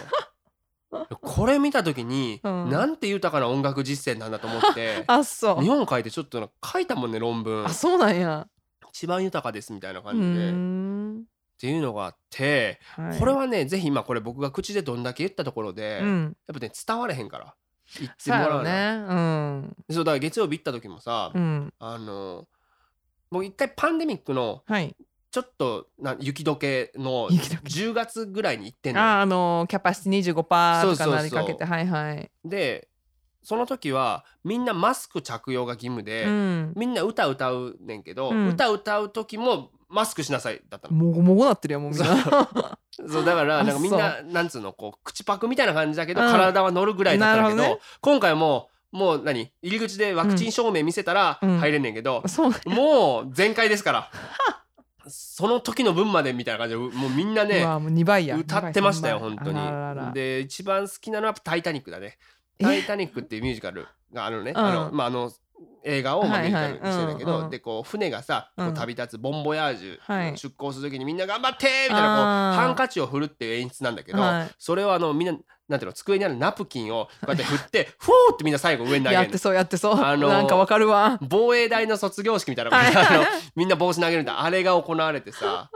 [1.23, 2.71] これ見た時に、うん。
[2.71, 5.63] なんて豊かな音楽実践なんだと思って あそう。
[5.63, 7.65] 日本書いてちょっと書いたもんね論文。
[7.65, 8.47] あそうなんや。
[8.91, 13.19] 一番豊かですみたいなう感じで、っていうのがあって、はい。
[13.19, 17.55] これはねぜひ今これ僕が口でどんだけ言ったところで、やっうんぱね伝われへんから
[18.01, 19.05] 言ってもらうのね。
[19.09, 19.77] うん。
[19.91, 21.73] そうだから月曜日行った時もさ、うん。
[21.79, 22.47] あの
[23.31, 24.97] もう一回パンデミックのはい。
[25.31, 27.65] ちょっとな雪解けの雪解け。
[27.65, 29.07] 10月ぐらいに行ってんのよ。
[29.07, 31.17] ああのキャパシティ25%とかそうそうそう。
[31.17, 32.31] なりかけてはいはい。
[32.45, 32.89] で
[33.43, 36.73] その時はみんなマスク着用が義務で、うん。
[36.77, 38.49] みんな歌歌うねんけど、うん。
[38.49, 40.95] 歌歌う時もマスクしなさいだったの。
[40.95, 42.79] もごもごなってるやんもうみんな。
[43.09, 43.25] そう。
[43.25, 46.31] だからあなんかみんななんつうのこう口パクみたいな感じだけど、うん。
[46.33, 47.83] 体は乗るぐらいだったんだけどなるほどね。
[48.01, 51.59] 今回ももう何入り口でワクチン証明見せたらうん。
[51.59, 54.11] 入れんねんけど、そうもう全開ですから。
[55.07, 58.37] その時の分までみたいな感じでもうみんなうねわもう2倍や。
[58.39, 59.59] 歌ってましたよ2倍本当に。
[59.59, 62.17] あらららで一番好きなのは「タイタニック」だね
[62.59, 62.65] 「え？
[62.65, 64.59] タイタニック」っていうミュージカルがあるのね、うん。
[64.59, 65.31] あのまああの
[65.85, 67.51] 映画をまあカルにしてんだけど、うんうん。
[67.51, 70.39] でこう船がさこううん旅立つボンボヤージュ、はい。
[70.39, 74.51] 出港する時にみんな頑張ってみたいなこうハンカチを振るっていう演出なんだけど、はい。
[74.59, 75.35] それをあのみんな
[75.69, 79.23] なんていうの机にあるナプキンをこうやって振ってフォーってみんな最後上に投げるの。
[79.23, 81.19] やってそうやってそう、あのーなんかわかるわ。
[81.29, 82.83] 防衛大の卒業式みたいなあ
[83.19, 83.25] の
[83.57, 84.43] みんな帽子投げるんだ。
[84.43, 85.71] あれが行われてさ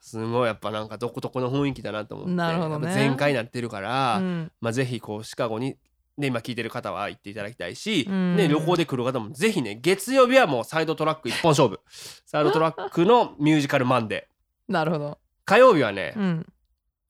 [0.00, 2.34] すごいやっぱなんか独特の雰囲気だなと思って。
[2.34, 2.92] なるほどね。
[2.92, 4.52] 全開になってるから、うん。
[4.60, 5.78] まあ、ぜひこうシカゴに、
[6.16, 8.36] ね、今聞いてる方は行っていただきたいし、うん。
[8.36, 11.80] ね、旅行で来る方もぜひね月曜日はもうサイドトラック一本勝負。
[12.26, 14.72] サイドトラックのミュージカルマンデー。
[14.72, 15.18] なるほど。
[15.44, 16.46] 火曜日はね、うん。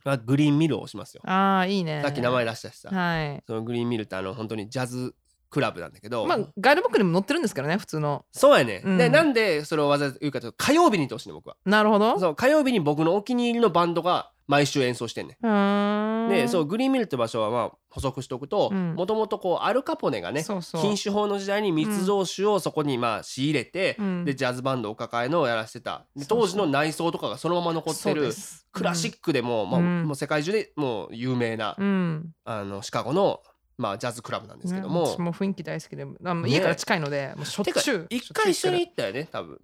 [0.04, 2.02] まあ、グリーンミルを押しますよ、ああいいね。
[2.02, 3.42] さっき名前出したしさ、はい。
[3.46, 5.14] そのグリーンミルってあの本当にジャズ
[5.48, 8.24] クラブなんだけど、まあガイドブックにも載ってるんですからね普通の。
[8.32, 8.98] そうやね、うん。
[8.98, 11.56] でなんでそれをわざわざ言うかというと火曜日に行ってほしいね僕は。
[11.64, 12.18] なるほど。
[12.18, 16.28] そう火曜日に僕のお気に入りのバンドが毎週演奏してんねん。
[16.28, 18.94] でそうグリーンミルって場所はまあ補足しておくとうん。
[18.94, 24.24] もともとこうアルカポネがね禁酒法の時代に密造酒をそこにまあ仕入れて、うん。
[24.24, 26.06] でジャズバンドお抱えのをやらせてた。
[26.28, 28.32] 当時の内装とかがそのまま残ってる
[28.72, 30.04] クラシックでも,、まあうん。
[30.04, 32.32] もう世界中でもう有名な、うん。
[32.44, 33.40] あのシカゴの、
[33.78, 39.58] まあ、ジャズクラブなんですけどねも、私も雰囲気大好きであ家から近いのでもうしょっちゅう一回一緒にし行ったよね多分。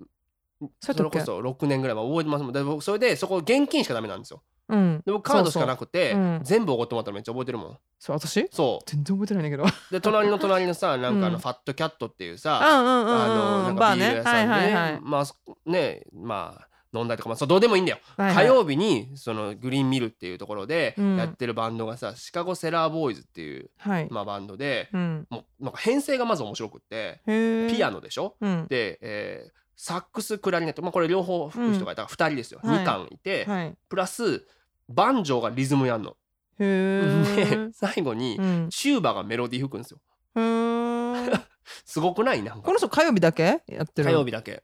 [0.80, 2.52] それこそ6年ぐらい前覚えてますもん。
[2.52, 5.02] で僕それでそこ現金しかダメなんですよううん。
[5.04, 6.22] で僕カードしかなくてそうそう。
[6.22, 6.40] うん。
[6.44, 7.78] 全部おごってもらったのめっちゃ覚えてるもん。
[7.98, 8.48] そう私？
[8.50, 9.64] そ全然覚えてないんだけど。
[9.64, 11.40] うで隣の隣のさなんかあのうん。
[11.40, 14.98] ファットキャットっていううさ、んうんうんあのうなんんかビール屋さんで、いはいはい。
[15.02, 15.34] まあそ
[15.66, 18.46] ねまあ飲んだりとかまあそうどうでもいいんだよ、はいはい。
[18.46, 21.16] 火曜日にそのグリーンミルっていうところでうん。
[21.16, 24.08] やってるバンドがさ、シカゴセラーボーイズっていう、はい。
[24.10, 25.26] まあ、バンドで、うん。
[25.30, 28.66] もうなんか編成がまず面白くってピアノでしょ、うん。
[28.68, 33.74] で、えーサックスクラリネット、まあ、これ両方吹く人がいたら2人ですよ、はい2巻いて、はい。
[33.88, 34.46] プラス
[34.90, 36.10] バンジョーがリズムやんの。
[36.10, 36.14] へ
[36.60, 38.68] えで最後にうん。
[38.70, 40.00] チューバがメロディー吹くんですよ。
[41.84, 42.42] すごくない？
[42.42, 42.62] なんか。
[42.62, 43.62] この人火曜日だけ？
[43.66, 44.08] やってる。
[44.08, 44.62] 火曜日だけ。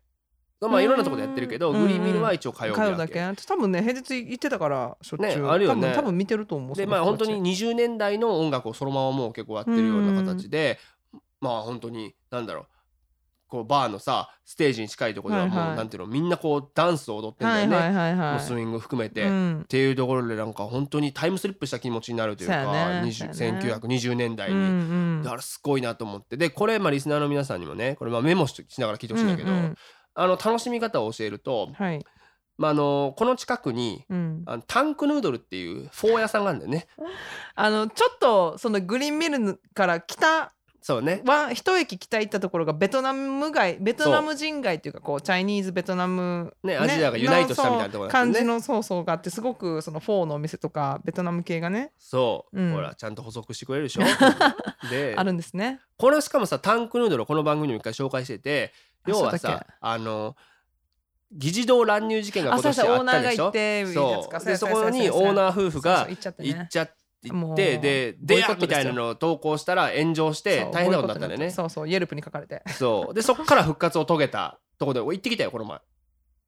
[0.61, 3.21] まあいろんなところでやってるけど、うんグリーンミルは一応火曜日だけ。
[3.47, 5.83] 多分ね平日行ってたからしょっちゅう、ねあるよね。
[5.83, 10.79] 多分多分見てると思うでまあ本当にに20年代の音楽をそのままもう結構やってるような形で、
[11.41, 12.67] まあ本当になんだろう
[13.49, 15.69] こうバーのさステージに近いところではもう、はい。
[15.69, 18.41] はいなんていうのみんなこうダンスを踊ってんだよね、はいはいはいはい。
[18.41, 19.67] スイング含めて、っうん。
[19.69, 23.61] ていうところでなんか本当にタイムスリップした気持ちになるというかそうやね20そうやね。
[23.61, 24.57] 1920年代に。
[24.57, 24.65] うんう
[25.21, 26.37] んだからすごいなと思って。
[26.37, 29.57] でこれまあリスナーの皆さんにもねこれまあメモししながら聞いてほしいんだけど、うん。
[29.57, 29.77] うん
[30.19, 32.05] あの楽しみ方を教えると、はい。
[32.57, 34.43] まあ、あのこの近くにうん。
[34.47, 36.87] あのタンクヌードルっていうフォー屋さんがあるんだよね。
[37.55, 41.23] あのちょっとそのグリーンミルから北そうね。
[41.27, 48.13] は一駅北行ったところがベトナム街ベトナム人街っていうかこうチャイニーズベトナム、ねアジアがユナイトしたみたいなところね。
[48.13, 51.93] 感じのそうそうがあってすごくそのフォーのお店とかベトナム系がね。
[51.99, 52.73] そう、うん。
[52.73, 54.03] ほらちゃんと補足してくれるでしょ？
[54.91, 55.81] であるんですね。
[55.99, 58.73] これはしかもさタンクヌードルをこの番組にも一回紹介してて
[59.05, 60.37] あ要はさあの
[61.33, 63.51] 議事堂乱入事件が今年あっったでしょ？
[63.51, 66.69] でそこにオーナー夫婦が行っちゃってね
[67.29, 71.51] 行ってでボイでやみたいなのを投稿したら炎上して大変なことになったんだよね。
[71.51, 72.63] そうそうイエルプに書かれて。
[72.69, 73.15] そう。
[73.15, 75.81] でそっから復活を遂げたとこで俺行ってきたよこの前。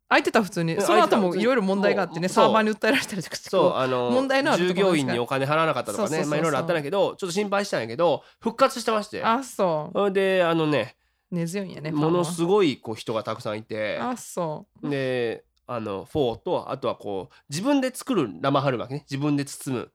[0.09, 0.75] 空いてた普通に。
[0.75, 4.11] うんその後もいろいろ問題があってねサーバーに訴えられたりとかそうあの
[4.57, 10.97] 従業員にお金払わなかったとかねまあいろいろあったんだけどちょっと心配したんやけど復活してましてあそそれであのね
[11.31, 13.99] う根強いんやねものすごごいこう人がたくさんいて。
[13.99, 14.89] あそう。
[14.89, 19.05] であのフォーとあとはこう自分で作る生春巻きね。
[19.11, 19.93] 自分で包む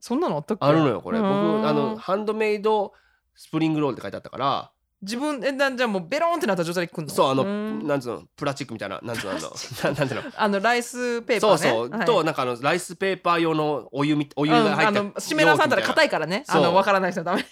[0.00, 0.66] そんなのあったっけ？
[0.66, 1.18] あるのよこれ。
[1.20, 2.92] 僕あのハンドメイド
[3.34, 4.70] スプリングロールって書いてあったから。
[5.02, 7.10] 自分えなじゃあもうベローンってなった状態で来んの？
[7.10, 7.86] そうあのん。
[7.86, 10.30] なんつうのプラスチックみたいななんつうのあのななんていうの？
[10.36, 11.56] あのライスペーパーね。
[11.58, 12.06] そうそう、はい。
[12.06, 16.44] となんかあのライスペーパー用のお湯みお湯うんが入ったあのシメラーさんたら硬いいからね。
[16.48, 17.44] あのわからない人はダメ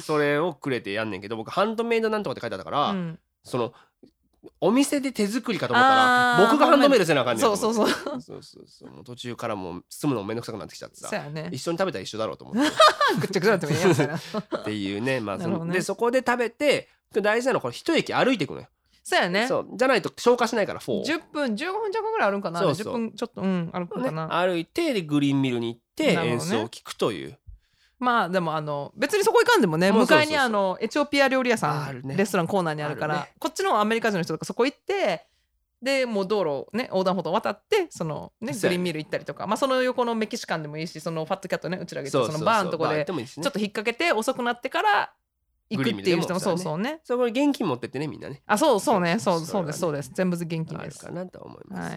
[0.00, 3.18] それをくれてやんねんけど僕ハンドメイドなんとかって書いてあったから、うん。
[3.44, 3.72] その
[4.60, 7.88] お店で手作りかと思ったら僕がハンドメイドせなあかんねんそうそうそう。
[7.88, 8.90] そうそうそう。
[8.90, 11.10] もう途中からもう包むのめんどくさくなってきちゃってさ。
[11.30, 11.50] ね。
[11.52, 12.70] 一緒に食べたら一緒だろうと思って。
[13.20, 15.74] ぐっちゃぐちゃなってもいいやみたいなっていうねまあそのね。
[15.74, 18.68] でそこで食べて大事なのはこれ一駅歩いていくのよ、
[19.02, 19.46] そうやね。
[19.46, 19.68] そう。
[19.74, 21.04] じゃないと消化しないからフォー。
[21.04, 22.60] 10分15分弱ぐらいあるんかな。
[22.60, 27.38] そうそう10分ちょっとうん歩くかねな、歩いてでグリーンミルに行って演奏を聞くという、
[28.00, 35.26] まあでもあの別にそこ行かんでもね向かいにあのエチオピア料理屋さん、レストランコーナーにあるからこっちのアメリカ人の人とかそこ行って
[35.82, 42.40] でもう道路をね横断歩道渡ってそのねグリーンミル行ったりとかまあその横のメキシカンでもいいしそのファットキャットねうちらがそうそうそう。
[42.40, 45.12] 行ったそのバーのとこでちょっと引っ掛けて遅くなってから
[45.70, 47.00] 行くっていう人もそうそうね。
[47.04, 48.42] そこに現金持ってってねみんなね。
[48.46, 49.18] あそうそうね。
[49.18, 50.10] そうそそうですそうです。
[50.14, 51.04] 全部現金です。
[51.04, 51.96] かなと思います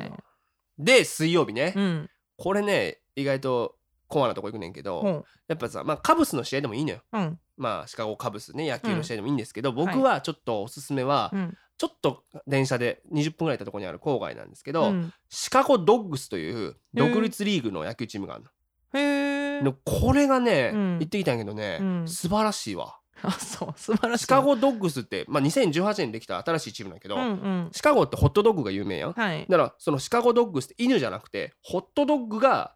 [0.78, 2.10] で水曜日ね、うん。
[2.38, 3.76] これね意外と
[4.08, 7.02] コアなとこ行くねんけど、ほうやっぱさまあカブスの試合でもいいのよ。
[7.12, 7.40] うん。
[7.58, 11.58] まあシカゴカブスね野球の試合でもいいんですけど、僕はちょっとおすすめは、うん。
[11.78, 15.14] ちょっと電車で20分ぐらい行ったところにある郊外なんですけど、うん。
[15.30, 18.46] シカゴドッグスという独立リーグの野球チームがある
[18.94, 21.00] の、のこれがね、うん。
[21.00, 22.08] 行ってきたんやけどね、うん。
[22.08, 23.00] 素晴らしいわ。
[23.24, 24.24] あそう素晴らしい。
[24.24, 27.70] シカゴドッグスって、まあ、2018年にできた新しいチームなんやけど、うんうん。
[27.72, 29.14] シカゴってホットドッグが有名やん。
[29.14, 29.46] はい。
[29.50, 32.76] だからそのシカゴドッグスって犬じゃなくてホットドッグが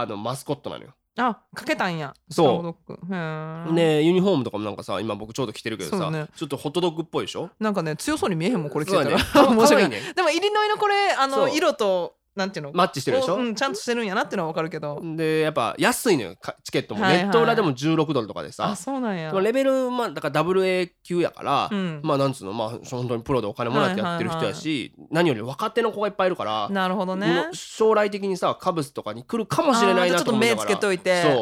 [0.00, 0.90] あのマスコットなのよ。
[1.20, 2.14] あかけたんや。
[2.30, 3.72] そう。
[3.72, 6.26] ねユニフォームとかもなんかさ今僕ちょうど着てるけどさ、ね。
[6.36, 7.50] ちょっとホットドッグっぽいでしょ？
[7.58, 9.24] なんかね強そうに見えへんもんこれ着てたら、ね。
[9.24, 9.88] か面白い。
[9.88, 12.72] ねでもイリノイのこれあの色となんていうの？
[12.72, 13.36] マッチしてるでしょ？
[13.36, 15.00] うん、ちゃんとしてるんやなっていうのはわかるけど。
[15.16, 17.22] でやっぱ安いのよかチケットも、はいはい。
[17.24, 18.66] ネット裏でも16ドルとかでさ。
[18.66, 19.32] あそうなんや。
[19.32, 22.00] レベルまあだからダブル A 級やから、うん。
[22.02, 27.48] まあなんつうのまあ本当にプロでお金もらってやってる人やし、何より若手の子がいっぱいいるから、なるほどね。
[27.52, 31.22] 将来的にさカブスとかに来るかもしれないなあーちょっと目つけといて。
[31.22, 31.32] そう。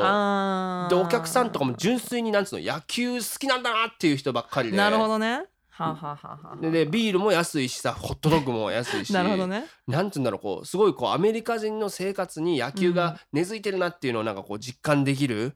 [0.88, 4.76] でお客さんとかも純粋になんつうの野球好きなんだなっていう人ばっかりで。
[4.76, 5.42] なるほどね
[5.78, 9.66] はあ、はあはあはあ、ででビールも安いしさホットドッグも安いしなるほどね。
[9.86, 15.54] なんつうんだろうこうすごいこうアメリカ人の生活に野球が根付いてるなっていうのをなんかこう実感できる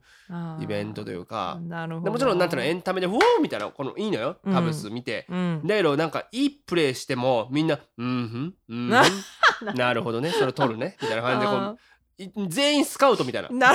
[0.59, 1.59] イベントというか。
[1.63, 2.03] なるほど。
[2.05, 4.53] でもちろんなんていうのエンタメで「ウォー!」みたいなこのいいのようん。
[4.53, 5.25] カブス見て。
[5.29, 5.61] うん。
[5.65, 8.89] だけどなんかいいプレーしてもみんな「うんふんうん。
[8.89, 10.29] なふんなるほどね。
[10.31, 11.77] それ取るね」みたいな感じで こあう
[12.17, 13.49] い全員スカウトみたいな。
[13.49, 13.73] ーな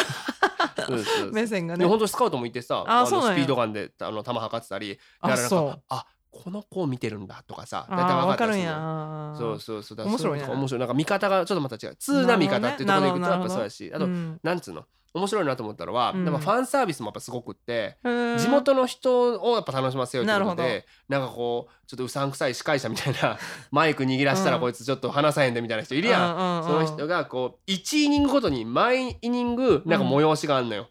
[1.33, 1.81] 目線がね。
[1.81, 5.71] で本当スカウトもいてさあのスピードガンであの球測ってたりだからなんあそう。
[5.71, 6.07] かあ
[6.45, 9.35] この子を見てるんだとかさあ大体ーわかるや。
[9.39, 10.03] そうそうそう。
[10.07, 10.47] 面白いね。
[10.47, 10.81] 面白い。
[10.81, 11.97] なんか見方がちょっとまた違う。
[11.97, 13.91] 通な見方っていうところでいくとやっぱそうやし。
[13.95, 14.41] あと、うん。
[14.43, 14.85] なんつうの？
[15.15, 16.25] 面白いなと思ったのは、うん。
[16.27, 23.39] やっぱファンサービスもやっぱすごくって、地元の人をやっぱ楽しませようってことでなんかこうちょっとうさんくさい司会者みたいな
[23.73, 24.63] マイク握らしたらうん。
[24.63, 26.37] こいつちょっと話さへんでみたいな人いるやん。
[26.37, 26.65] うんうんうん。
[26.65, 30.89] その人がこう1イニングごとに毎イニングなんか催しがあんのよ。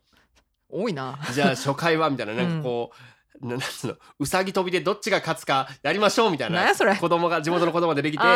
[0.69, 1.19] 多いな。
[1.31, 2.95] じゃあ初回はみたいななんかこう、
[3.41, 8.33] ななんつうのうさぎ跳びでどっちが勝つかやりましょうみたいな子供が地元の子供が出てきて ベン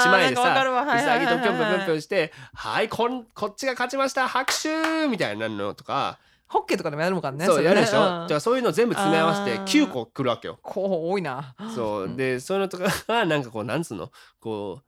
[0.00, 6.18] チ前でさはいうさぎとぴょんぴょんぴょんぴょんして「はいこんこっちが勝ちました拍手!」みたいなのとか。
[6.50, 9.64] ホッケーとかでもやるのかねそうやるでしょ、れねだからそういうの全部詰め合わせてあー。
[9.64, 10.58] 9個来るわけよ。
[10.60, 14.10] こう多いなそうでそういうのとかがなんかこうなんつうの
[14.40, 14.84] こう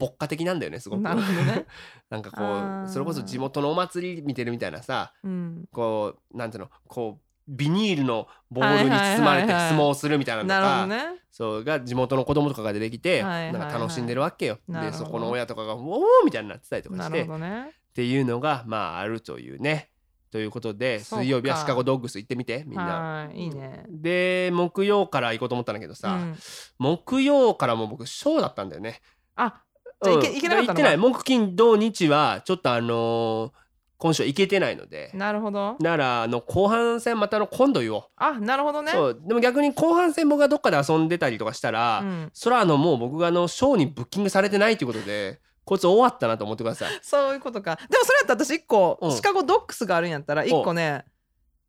[0.00, 1.02] 牧歌的なんだよねすごく。
[1.02, 1.66] なるほどね。
[2.08, 5.64] なんかこうそれこそ地元のお祭り見てるみたいなさうん。
[5.72, 11.20] こうなんていうのこうビニールのボールに包まれて相撲をするみたいなのとかね。
[11.30, 13.52] そうが地元の子供とかが出てきてはいはいはい。
[13.52, 14.58] なんか楽しんでるわけよ。
[14.68, 17.70] でそこの親とかが「おお!」みたいになってたりとかしてね。
[17.94, 19.90] ていうのがまああるというね。
[20.30, 22.84] ということで水曜日はシカゴドッグス行ってみてみんな。
[22.84, 23.84] はいいいね。
[23.88, 26.36] で木曜から行こうと思ったんだけどさ、うん。
[26.78, 29.00] 木曜からも僕ショーだったんだよね。
[29.36, 29.60] あ
[30.02, 30.34] じゃあ行けうん。
[30.34, 30.66] 行けなかったの？
[30.66, 30.96] 行ってない。
[30.96, 33.63] 木金土日はちょっとあのー
[33.96, 35.76] 今週は行けてないのでなるほど。
[35.80, 38.04] ならあの後半戦またの今度言おう。
[38.16, 38.92] あなるほどね。
[38.92, 39.22] そう。
[39.26, 42.30] でも逆に後半戦僕がどっかで遊んでたりとかしたら、うん。
[42.34, 46.98] それはあのもう僕があのショーにブッキングされてないということでこいつ終わったなと思ってください。
[47.02, 47.76] そういうことか。
[47.76, 49.12] でもそれやったら私一個うん。
[49.12, 51.04] シカゴドックスがあるんやったら一個ね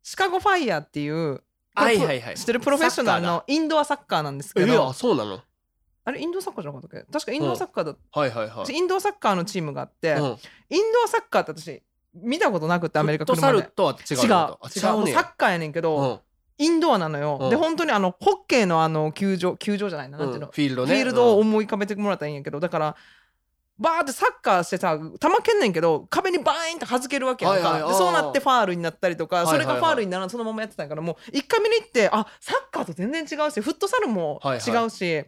[0.02, 1.42] シカゴファイヤーっていう
[1.74, 2.36] はいはいはい。
[2.36, 5.40] 知ってるプロフェッショナルのインドアサッカーなんですけえどあそうなの。
[6.04, 7.12] あれインドアサッカーじゃなかったっけ？
[7.12, 8.56] 確かインドアサッカーだはいはいはい。
[8.64, 10.24] 私インドアサッカーのチームがあって、うん、
[10.70, 11.82] インドアサッカーって私
[12.22, 13.84] 見たことなくってアメリカフットサルと？
[13.84, 14.18] は違う。
[14.18, 14.58] 違うの
[15.08, 16.18] 違うサッカーやねんけど、うん。
[16.58, 17.50] インドアなのよ、うん。
[17.50, 20.94] で本当にあのホッケーのあの球場球場じゃないななんていうの、うんフィールドね。
[20.94, 22.96] フィールドをうん思い浮かべてもらったらいいんやけどだから
[23.78, 29.64] バーってサッカーしてさ球蹴んねんけど壁にバーンって弾けるわけやんか、はいはいでそうなってファールになったりとか、はいはいはい。
[29.64, 35.24] それがファールにならんそのままやってたんやからもう一回見に行ってあサッカーと全然違うしフットサルも違うし、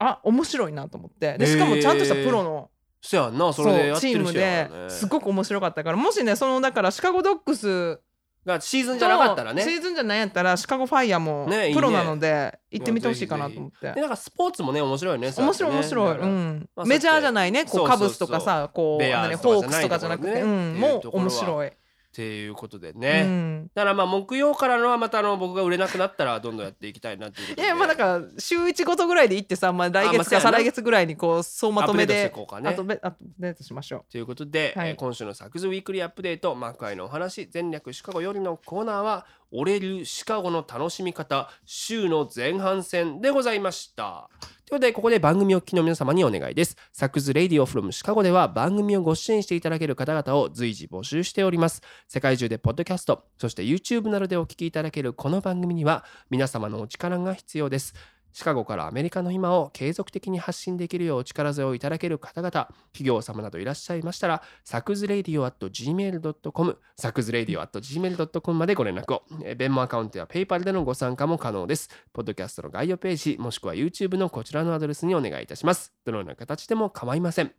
[0.00, 1.38] あ面白いなと思って。
[1.38, 2.70] でしかもちゃんとしたプロの、
[3.00, 4.90] そやんなそれでやってチームる人やでからね。
[4.90, 5.96] すごく面白かったから。
[5.96, 8.00] もしねそのだからシカゴドッグス
[8.44, 9.62] がシーズンじゃなかったらね。
[9.62, 13.92] シーズンじゃないやったらシカゴファイヤーもプロなので行ってみてほしいかなと思って。
[13.92, 16.68] でなんかスポーツもね面白いね面白い面白い、そうん。
[16.74, 21.72] まあメジャーじゃないねこそうカブスとかさこうベアーズ何とかじゃないホークスとかじゃなくて、うん、もう面白い、
[22.18, 27.62] っていうことでうね、ん、だからまあ木曜からのはまたあの僕が売れなくなったらどんどんやっていきたいなっていうことで。
[27.62, 34.10] いやまあだから週1ごとぐらいで行ってさ、まあ、来月か再来月ぐらいにこう総まとめアップデートしましょう。
[34.10, 34.88] ということで、はい。
[34.90, 44.28] えー今週の Saku's Weekly Update マークアイのお話前略シカゴよりのコーナーは俺流シカゴの楽しみ方週の前半戦でございました
[44.68, 46.76] ということでここで番組をお聞きの皆様にお願いです。
[46.92, 51.80] Saku's Radio from Chicago では番組をご支援していただける方々を随時募集しております。
[52.06, 57.94] 世界中でポッドキャストそして YouTube などでお聞きいただけるこの番組には皆様のお力が必要です。
[58.38, 62.52] シカゴからアメリカの今を継続的に発信できるようお力添えをいただける方々
[62.92, 69.24] 企業様などいらっしゃいましたらサクズレディオ at gmail.com サクズレディオ at gmail.com までご連絡を。
[69.42, 71.90] えー Venmo アカウントやペイパルでのご参加も可能です。
[72.12, 75.92] ポッドキャストの概要ページもしくは YouTube のこちらのアドレスにお願いいたします。
[76.04, 77.50] どのような形でも構いません。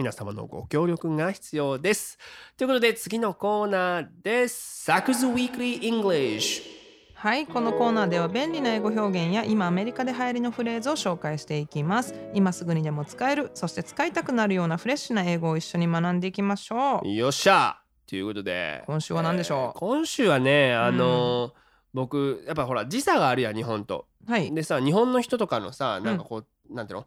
[0.00, 2.18] 皆様のご協力が必要です。
[2.56, 4.82] ということで次のコーナーです。
[4.82, 6.77] サクズウィークリー English
[7.20, 12.14] はいこのコーナーでは便利な英語表現や今アメリカで流行りのフレーズを紹介していきます。
[12.32, 17.08] 今すぐにでも使えるそして使いたくなるようなフレッシュな英語を一緒に学んでいきましょう。
[17.08, 17.78] よっしゃ！
[18.06, 18.84] ということで。
[18.86, 19.58] 今週は何でしょう？
[19.60, 21.52] えー今週はねあのー
[21.92, 24.06] 僕やっぱほら時差があるやん日本と。
[24.28, 24.54] はい。
[24.54, 27.06] でさ日本の人とかのさなんかこう、なんていうの？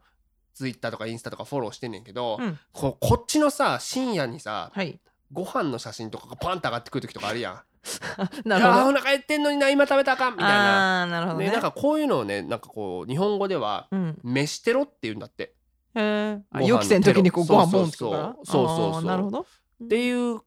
[0.54, 2.60] ツイッターとかインスタとかフォローしてんねんけど、うん。
[2.74, 5.00] ここっちのさ深夜にさはい。
[5.32, 7.60] ご飯の写真とかがパンと上がってくる時とかあるやん
[8.46, 8.76] なるほど。
[8.76, 11.04] いやーお腹減ってんのにな今食べたらあかんみたいな。
[11.04, 11.46] あーなるほどね。
[11.46, 14.20] でなんかこういうのをねなんかこう日本語ではうん。
[14.24, 15.54] 飯テロって言うんだって。
[15.96, 16.42] へー。
[16.52, 17.66] あご飯の予期せん時にこうごテロ。
[17.66, 18.24] 飯ボンってくるから。
[18.24, 18.66] そうそうそう。
[18.66, 19.40] そうそうあーなるほど。
[19.42, 20.40] っていう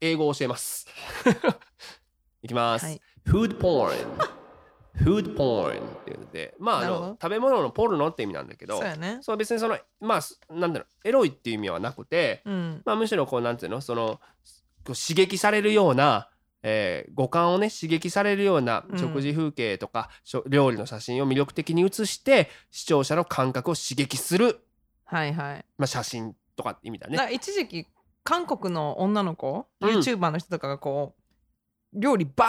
[0.00, 0.86] 英語を教えます。
[2.42, 3.00] いきます、はい。
[3.26, 3.92] Food porn
[4.96, 7.06] food porn っていうのでまああなるほど。
[7.08, 9.18] の食べ物のポルノって意味なんだけどそうやね。
[9.22, 12.82] そう別にそのまあすなんだろうエロいっていう意味はなくて、うん。
[12.84, 14.20] まあ、むしろこうなんていうのその
[14.84, 16.28] こう刺激されるような、
[16.62, 18.98] えー五感をね刺激されるようなうん。
[18.98, 24.60] 食事風景とか、しょ料理の写真を魅力的に写して視聴者の感覚を刺激する、
[25.04, 25.64] はいはい。
[25.78, 27.16] まあ、写真とかって意味だね。
[27.16, 27.86] だ一時期
[28.24, 29.90] 韓国の女の子、うん。
[29.90, 31.22] YouTuber の人とかがこう
[31.94, 32.44] 料理バ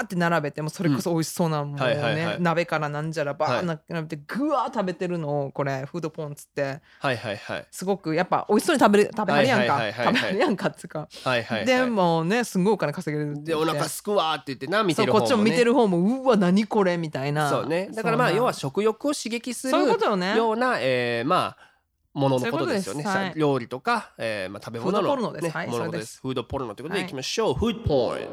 [0.00, 2.16] ーって並べてもうそれこそ美味しそうなものをはいはいはい。
[2.16, 6.80] ね鍋からなんじゃらバはいーって並べてぐわー食べてるのをこれフードポンっつって。
[6.98, 7.66] はいはいはい。
[7.70, 9.80] すごくやっぱ美味しそうに食べる食べはるやんか。
[9.92, 11.08] 食べはるやんかっつうか。
[11.24, 11.66] はいはいはい。
[11.66, 13.54] でもねすごいお金稼げるで。
[13.54, 17.48] お腹すくわーって言ってな見てる方も、こっちも見てる方もうわ何これみたいな。
[17.48, 17.90] そうね。
[17.94, 21.70] だからまあ要は食欲を刺激するような、えーまあ
[22.12, 23.04] もののことですよね。
[23.04, 23.32] はい。
[23.36, 25.44] 料理とか、えーまあ、食べ物の、フードポルノです。
[25.44, 25.98] ねはいもののことで。
[25.98, 26.20] そうです。
[26.20, 27.06] フードポルノということではい。
[27.06, 27.54] いきましょう。
[27.54, 28.28] フードポーン。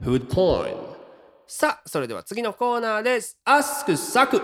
[0.00, 0.88] フードポーン。
[1.46, 3.36] さあ、それでは次のコーナーです。
[3.44, 4.40] アスクサク。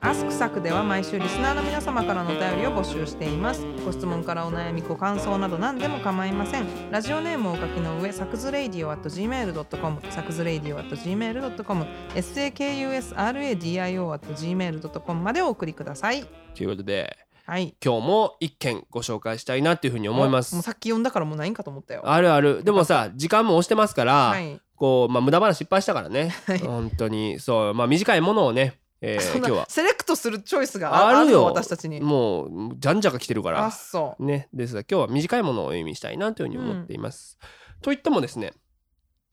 [0.00, 16.24] アスクサクでは毎週リスナーの皆様からのお便りを募集していますご質問からお悩みご感想など何でも構いませんラジオネームをお書きの上サクズレイディオ at gmail.com サクズレイディオ at gmail.com sakusradio at gmail.com までお送りください
[16.54, 26.58] ということではい今日も一件ご紹介したいなっていうふうに思いますもうさっき読んだからもうないんかと思ったよあるあるでもさ時間も押してますから、はいこう、まあ、無駄話いっぱいしたからね、 はい。
[26.58, 27.40] 本当に。
[27.40, 27.74] そう。
[27.74, 29.66] まあ短いものをね、えー今日は。
[29.68, 31.44] セレクトするチョイスがああるよ。
[31.44, 32.00] 私たちに。
[32.00, 34.24] もうじゃんじゃか来てるかあらそう。
[34.24, 34.48] ね。
[34.52, 37.38] ですが今日は短いものをお読みしたいなというふうに思っています。
[37.82, 38.52] といってもですね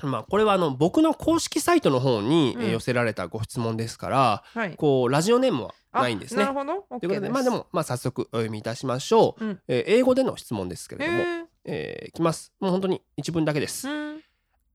[0.04, 4.76] まあこれはあの僕の公式サイトの方に、寄せられたご質問ですからはい。
[4.76, 6.44] こうラジオネームはあないんですね。
[6.44, 6.50] な。
[6.50, 7.00] るほど。
[7.00, 9.60] ということでまあでも、まあ、早速お読みいたしましょう、うん。
[9.68, 11.46] えー英語での質問ですけれども、へー。
[11.66, 12.54] えーいきます。
[12.60, 13.90] もう本当に一文だけです。
[13.90, 14.15] うん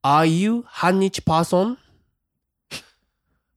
[0.02, 1.78] Are you 半日パーソン？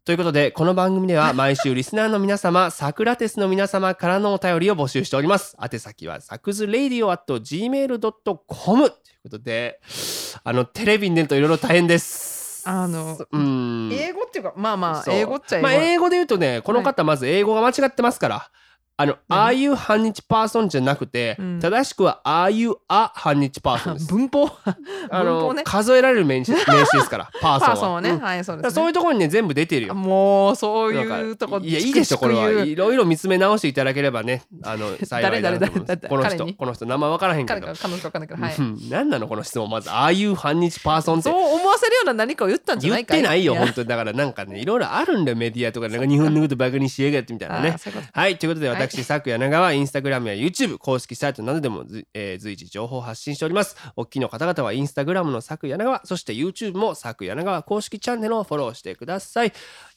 [0.03, 5.55] ということで、この番組では 毎週リスナーの皆様、サクラテスの皆様からのお便りを募集しております。
[5.63, 8.91] 宛先はサクズレイディオ at gmail.com という
[9.23, 9.79] ことで、
[10.43, 12.67] あの、テレビに出るといろいろ大変です。
[12.67, 13.89] あのうん。
[13.93, 18.49] 英語っていうかまあまあ英語っちゃ英語、まあ、英語で言うとね、この方まず英語が間違ってますから。
[18.95, 21.59] あの、何？Are you 半日パーソンじゃなくて、うん。
[21.59, 24.05] 正しくは Are you a 半日パーソンです。
[24.13, 24.51] 文法？
[25.09, 25.63] あの、文法ね。
[25.63, 27.69] 数えられる名詞 名詞ですから、パーソンは。
[27.69, 28.19] パーソンはね、うん。
[28.19, 29.95] はいそうでそういうところにね全部出てるよ。
[29.95, 32.41] もうそういうとこいやいいでしょこれは。
[32.41, 32.65] チクチク。
[32.65, 36.51] 言ういろいろ見つめ直していただければねあの 幸いだなと思います誰誰誰この彼に？
[36.51, 37.61] 人この人名前分からへんけど。
[37.61, 38.53] 彼か彼女かわかんない。
[38.55, 39.89] けどは何なのこの質問まず。
[39.89, 41.23] ああいう半日パーソンって。
[41.23, 43.05] そう思わせるような何かを言ったんじゃ言っない？
[43.05, 43.61] かてないよや。
[43.61, 43.87] 本当に。
[43.87, 45.89] だからなんかねいろいろあるんだよメディアとか。
[45.89, 47.69] なんか日本のことバカにしやがってみたいなね。
[47.69, 48.19] あーそういうこと。
[48.19, 53.77] はいということではい私佐久柳川インスタグラムや YouTube 公式サイトなどでもず、えー随時情報を発信しております。
[53.95, 59.53] おっきの方々はインスタグラムの佐久柳川そして YouTube も佐久柳川公式チャンネルをフォローしてください。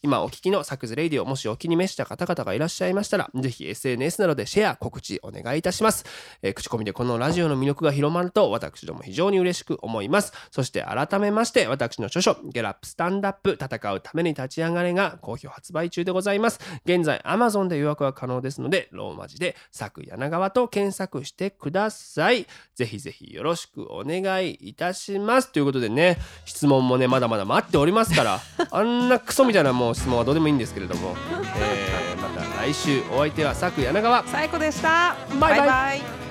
[0.07, 6.05] 今お聞きのサクズレイディオもしお気に召した方々がいらっしゃいましたらぜひ SNS などでシェア告知お願いいたします、
[6.43, 10.33] えー口コミでこのラジオの魅力が広まると私ども非常に嬉しく思います。
[10.51, 16.61] そして改めまして私の著書ゲラップスタンダップ戦うために立ち上がれが好評発売中でございます。
[16.85, 22.47] 現在 Amazon で予約が可能ですのでローマ字でサク柳川と検索してください。
[22.75, 25.53] ぜひぜひよろしくお願いいたします。
[25.53, 28.41] ということでね質問もねまだまだ待っておりますから
[28.71, 31.16] あんなクソみたいなもう質問はどうでもいいんですけれども、
[31.59, 34.24] えーまた来週お相手はサク柳川。
[34.26, 35.16] 最高でした。
[35.40, 35.59] バイバイ。
[35.59, 36.26] バイバイ